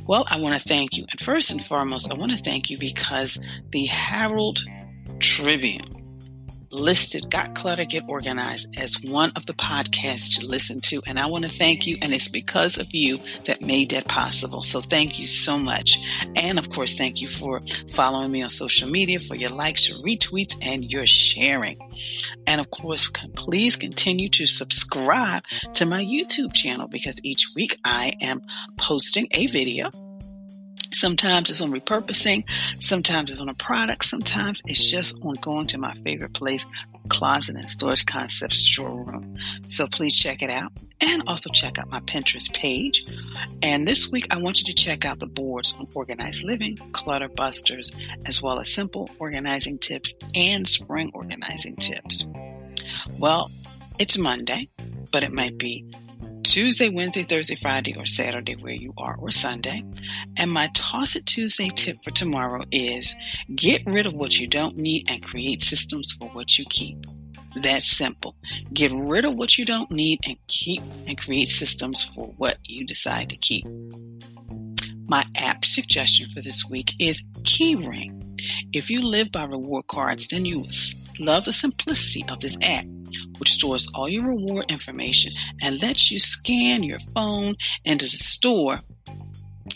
Well, 0.05 0.25
I 0.29 0.39
want 0.39 0.59
to 0.59 0.67
thank 0.67 0.97
you. 0.97 1.05
And 1.09 1.19
first 1.19 1.51
and 1.51 1.63
foremost, 1.63 2.11
I 2.11 2.15
want 2.15 2.31
to 2.31 2.37
thank 2.37 2.69
you 2.69 2.77
because 2.77 3.37
the 3.71 3.85
Herald 3.85 4.61
Tribune 5.19 6.00
listed 6.71 7.29
Got 7.29 7.55
Clutter 7.55 7.85
Get 7.85 8.03
Organized 8.07 8.79
as 8.79 9.01
one 9.01 9.31
of 9.35 9.45
the 9.45 9.53
podcasts 9.53 10.39
to 10.39 10.45
listen 10.45 10.81
to. 10.81 11.01
And 11.05 11.19
I 11.19 11.25
want 11.25 11.43
to 11.45 11.49
thank 11.49 11.85
you. 11.85 11.97
And 12.01 12.13
it's 12.13 12.27
because 12.27 12.77
of 12.77 12.93
you 12.93 13.19
that 13.45 13.61
made 13.61 13.91
that 13.91 14.07
possible. 14.07 14.63
So 14.63 14.81
thank 14.81 15.19
you 15.19 15.25
so 15.25 15.57
much. 15.57 15.97
And 16.35 16.57
of 16.57 16.69
course, 16.69 16.97
thank 16.97 17.21
you 17.21 17.27
for 17.27 17.61
following 17.91 18.31
me 18.31 18.41
on 18.41 18.49
social 18.49 18.89
media, 18.89 19.19
for 19.19 19.35
your 19.35 19.49
likes, 19.49 19.87
your 19.87 19.97
retweets, 19.99 20.55
and 20.61 20.89
your 20.91 21.05
sharing. 21.05 21.77
And 22.47 22.61
of 22.61 22.69
course, 22.71 23.09
please 23.35 23.75
continue 23.75 24.29
to 24.29 24.45
subscribe 24.45 25.43
to 25.73 25.85
my 25.85 26.03
YouTube 26.03 26.53
channel 26.53 26.87
because 26.87 27.19
each 27.23 27.47
week 27.55 27.77
I 27.83 28.13
am 28.21 28.41
posting 28.77 29.27
a 29.31 29.47
video 29.47 29.89
Sometimes 30.93 31.49
it's 31.49 31.61
on 31.61 31.71
repurposing, 31.71 32.43
sometimes 32.79 33.31
it's 33.31 33.41
on 33.41 33.49
a 33.49 33.53
product, 33.53 34.05
sometimes 34.05 34.61
it's 34.65 34.89
just 34.89 35.17
on 35.23 35.35
going 35.35 35.67
to 35.67 35.77
my 35.77 35.93
favorite 35.95 36.33
place, 36.33 36.65
Closet 37.09 37.55
and 37.55 37.67
Storage 37.67 38.05
Concepts 38.05 38.61
Showroom. 38.61 39.37
So 39.67 39.87
please 39.87 40.13
check 40.13 40.41
it 40.41 40.49
out 40.49 40.71
and 40.99 41.23
also 41.27 41.49
check 41.49 41.79
out 41.79 41.89
my 41.89 41.99
Pinterest 42.01 42.53
page. 42.53 43.05
And 43.61 43.87
this 43.87 44.11
week, 44.11 44.27
I 44.31 44.37
want 44.37 44.59
you 44.59 44.65
to 44.65 44.73
check 44.73 45.05
out 45.05 45.19
the 45.19 45.27
boards 45.27 45.73
on 45.77 45.87
organized 45.93 46.43
living, 46.43 46.77
clutter 46.91 47.29
busters, 47.29 47.91
as 48.25 48.41
well 48.41 48.59
as 48.59 48.73
simple 48.73 49.09
organizing 49.19 49.79
tips 49.79 50.13
and 50.35 50.67
spring 50.67 51.11
organizing 51.13 51.75
tips. 51.77 52.23
Well, 53.17 53.49
it's 53.97 54.17
Monday, 54.17 54.69
but 55.11 55.23
it 55.23 55.31
might 55.31 55.57
be 55.57 55.85
Tuesday, 56.51 56.89
Wednesday, 56.89 57.23
Thursday, 57.23 57.55
Friday, 57.55 57.95
or 57.95 58.05
Saturday 58.05 58.57
where 58.57 58.73
you 58.73 58.93
are, 58.97 59.15
or 59.15 59.31
Sunday. 59.31 59.85
And 60.35 60.51
my 60.51 60.69
Toss 60.73 61.15
It 61.15 61.25
Tuesday 61.25 61.69
tip 61.73 62.03
for 62.03 62.11
tomorrow 62.11 62.65
is 62.73 63.15
get 63.55 63.83
rid 63.85 64.05
of 64.05 64.13
what 64.15 64.37
you 64.37 64.47
don't 64.47 64.75
need 64.75 65.09
and 65.09 65.23
create 65.23 65.63
systems 65.63 66.11
for 66.11 66.27
what 66.31 66.59
you 66.59 66.65
keep. 66.69 66.97
That's 67.55 67.89
simple. 67.89 68.35
Get 68.73 68.91
rid 68.91 69.23
of 69.23 69.35
what 69.35 69.57
you 69.57 69.63
don't 69.63 69.89
need 69.91 70.19
and 70.27 70.35
keep 70.49 70.83
and 71.07 71.17
create 71.17 71.51
systems 71.51 72.03
for 72.03 72.27
what 72.35 72.57
you 72.65 72.85
decide 72.85 73.29
to 73.29 73.37
keep. 73.37 73.65
My 75.07 75.23
app 75.37 75.63
suggestion 75.63 76.27
for 76.35 76.41
this 76.41 76.65
week 76.69 76.95
is 76.99 77.23
Keyring. 77.43 78.41
If 78.73 78.89
you 78.89 79.03
live 79.03 79.31
by 79.31 79.45
reward 79.45 79.87
cards, 79.87 80.27
then 80.27 80.43
you 80.43 80.65
love 81.17 81.45
the 81.45 81.53
simplicity 81.53 82.25
of 82.27 82.41
this 82.41 82.57
app 82.61 82.83
which 83.41 83.53
stores 83.53 83.89
all 83.95 84.07
your 84.07 84.27
reward 84.27 84.65
information 84.69 85.33
and 85.63 85.81
lets 85.81 86.11
you 86.11 86.19
scan 86.19 86.83
your 86.83 86.99
phone 87.15 87.55
into 87.83 88.05
the 88.05 88.11
store 88.11 88.79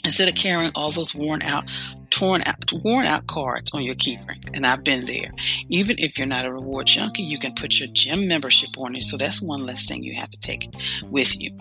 instead 0.03 0.27
of 0.27 0.35
carrying 0.35 0.71
all 0.75 0.91
those 0.91 1.15
worn 1.15 1.41
out, 1.41 1.65
torn 2.11 2.43
out, 2.45 2.71
worn 2.83 3.07
out 3.07 3.25
cards 3.25 3.71
on 3.73 3.81
your 3.81 3.95
keyring. 3.95 4.51
And 4.53 4.67
I've 4.67 4.83
been 4.83 5.07
there. 5.07 5.31
Even 5.69 5.95
if 5.97 6.19
you're 6.19 6.27
not 6.27 6.45
a 6.45 6.53
reward 6.53 6.85
junkie, 6.85 7.23
you 7.23 7.39
can 7.39 7.55
put 7.55 7.79
your 7.79 7.89
gym 7.91 8.27
membership 8.27 8.69
on 8.77 8.95
it. 8.95 9.03
So 9.03 9.17
that's 9.17 9.41
one 9.41 9.65
less 9.65 9.87
thing 9.87 10.03
you 10.03 10.13
have 10.15 10.29
to 10.29 10.39
take 10.39 10.69
with 11.09 11.39
you. 11.39 11.57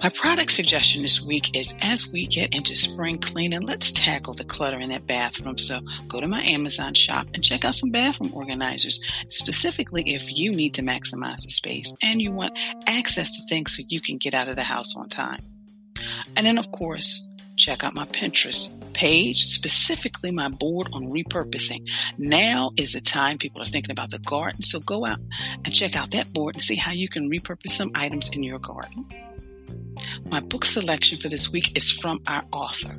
My 0.00 0.10
product 0.10 0.52
suggestion 0.52 1.02
this 1.02 1.20
week 1.20 1.56
is 1.56 1.74
as 1.80 2.12
we 2.12 2.28
get 2.28 2.54
into 2.54 2.76
spring 2.76 3.18
cleaning, 3.18 3.62
let's 3.62 3.90
tackle 3.90 4.32
the 4.32 4.44
clutter 4.44 4.78
in 4.78 4.90
that 4.90 5.08
bathroom. 5.08 5.58
So 5.58 5.80
go 6.06 6.20
to 6.20 6.28
my 6.28 6.40
Amazon 6.40 6.94
shop 6.94 7.26
and 7.34 7.42
check 7.42 7.64
out 7.64 7.74
some 7.74 7.90
bathroom 7.90 8.32
organizers, 8.32 9.02
specifically 9.26 10.14
if 10.14 10.30
you 10.30 10.52
need 10.52 10.74
to 10.74 10.82
maximize 10.82 11.42
the 11.42 11.50
space 11.50 11.92
and 12.00 12.22
you 12.22 12.30
want 12.30 12.56
access 12.86 13.36
to 13.36 13.42
things 13.48 13.76
so 13.76 13.82
you 13.88 14.00
can 14.00 14.18
get 14.18 14.34
out 14.34 14.46
of 14.46 14.54
the 14.54 14.62
house 14.62 14.94
on 14.96 15.08
time. 15.08 15.42
And 16.36 16.46
then, 16.46 16.58
of 16.58 16.70
course, 16.70 17.28
check 17.56 17.82
out 17.82 17.96
my 17.96 18.06
Pinterest 18.06 18.70
page, 18.92 19.46
specifically 19.52 20.30
my 20.30 20.48
board 20.48 20.90
on 20.92 21.06
repurposing. 21.06 21.88
Now 22.16 22.70
is 22.76 22.92
the 22.92 23.00
time 23.00 23.36
people 23.36 23.62
are 23.62 23.66
thinking 23.66 23.90
about 23.90 24.12
the 24.12 24.20
garden. 24.20 24.62
So 24.62 24.78
go 24.78 25.04
out 25.04 25.18
and 25.64 25.74
check 25.74 25.96
out 25.96 26.12
that 26.12 26.32
board 26.32 26.54
and 26.54 26.62
see 26.62 26.76
how 26.76 26.92
you 26.92 27.08
can 27.08 27.28
repurpose 27.28 27.70
some 27.70 27.90
items 27.96 28.28
in 28.28 28.44
your 28.44 28.60
garden. 28.60 29.04
My 30.26 30.40
book 30.40 30.64
selection 30.64 31.18
for 31.18 31.28
this 31.28 31.50
week 31.50 31.76
is 31.76 31.90
from 31.90 32.20
our 32.26 32.44
author, 32.52 32.96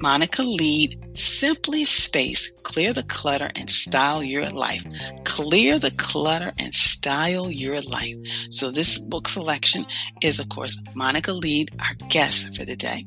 Monica 0.00 0.42
Leed, 0.42 0.98
Simply 1.16 1.84
Spaced, 1.84 2.62
Clear 2.64 2.92
the 2.92 3.04
Clutter 3.04 3.50
and 3.54 3.70
Style 3.70 4.22
Your 4.22 4.50
Life. 4.50 4.84
Clear 5.24 5.78
the 5.78 5.92
Clutter 5.92 6.52
and 6.58 6.74
Style 6.74 7.50
Your 7.50 7.80
Life. 7.82 8.16
So 8.50 8.70
this 8.72 8.98
book 8.98 9.28
selection 9.28 9.86
is, 10.20 10.40
of 10.40 10.48
course, 10.48 10.76
Monica 10.94 11.32
Leed, 11.32 11.70
our 11.78 11.94
guest 12.08 12.56
for 12.56 12.64
the 12.64 12.74
day. 12.74 13.06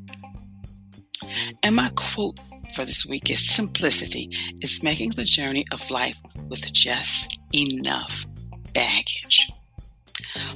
And 1.64 1.76
my 1.76 1.90
quote 1.96 2.40
for 2.76 2.86
this 2.86 3.06
week 3.06 3.30
is 3.30 3.50
simplicity 3.50 4.30
is 4.62 4.84
making 4.84 5.12
the 5.12 5.24
journey 5.24 5.66
of 5.72 5.90
life 5.92 6.18
with 6.50 6.72
just 6.72 7.38
enough 7.54 8.26
baggage. 8.74 9.52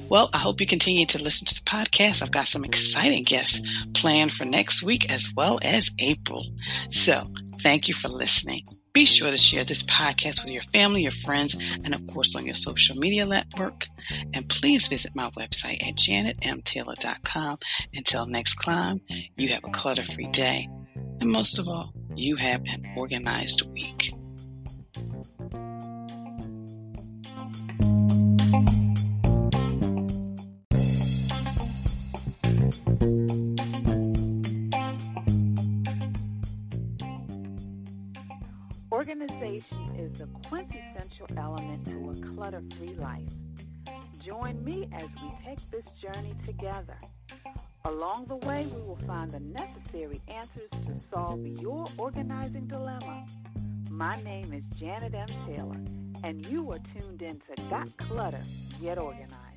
Well, 0.08 0.30
I 0.32 0.38
hope 0.38 0.60
you 0.60 0.66
continue 0.66 1.06
to 1.06 1.22
listen 1.22 1.46
to 1.46 1.54
the 1.54 1.60
podcast. 1.60 2.22
I've 2.22 2.30
got 2.30 2.46
some 2.46 2.64
exciting 2.64 3.24
guests 3.24 3.60
planned 3.94 4.32
for 4.32 4.44
next 4.44 4.82
week 4.82 5.10
as 5.12 5.28
well 5.36 5.58
as 5.62 5.90
April. 5.98 6.44
So 6.90 7.30
thank 7.60 7.88
you 7.88 7.94
for 7.94 8.08
listening. 8.08 8.62
Be 8.92 9.04
sure 9.04 9.30
to 9.30 9.36
share 9.36 9.62
this 9.62 9.84
podcast 9.84 10.42
with 10.42 10.50
your 10.52 10.62
family, 10.62 11.02
your 11.02 11.12
friends, 11.12 11.56
and 11.84 11.94
of 11.94 12.04
course 12.08 12.34
on 12.34 12.44
your 12.44 12.56
social 12.56 12.96
media 12.96 13.24
network. 13.24 13.86
And 14.34 14.48
please 14.48 14.88
visit 14.88 15.14
my 15.14 15.30
website 15.30 15.86
at 15.86 15.94
janetmtaylor.com. 15.94 17.58
Until 17.94 18.26
next 18.26 18.54
climb, 18.54 19.00
you 19.36 19.50
have 19.50 19.62
a 19.64 19.70
clutter 19.70 20.04
free 20.04 20.26
day. 20.26 20.68
And 21.20 21.30
most 21.30 21.60
of 21.60 21.68
all, 21.68 21.92
you 22.16 22.34
have 22.36 22.62
an 22.66 22.94
organized 22.96 23.70
week. 23.70 24.12
This 45.80 46.12
journey 46.12 46.34
together. 46.44 46.96
Along 47.84 48.26
the 48.26 48.36
way, 48.36 48.66
we 48.66 48.82
will 48.82 48.98
find 49.06 49.30
the 49.30 49.40
necessary 49.40 50.20
answers 50.28 50.70
to 50.70 50.94
solve 51.12 51.46
your 51.46 51.86
organizing 51.96 52.66
dilemma. 52.66 53.24
My 53.90 54.20
name 54.22 54.52
is 54.52 54.62
Janet 54.78 55.14
M. 55.14 55.28
Taylor, 55.46 55.80
and 56.22 56.44
you 56.46 56.70
are 56.72 56.78
tuned 56.98 57.22
in 57.22 57.40
to 57.40 57.62
Got 57.70 57.96
Clutter, 57.96 58.42
Get 58.80 58.98
Organized. 58.98 59.49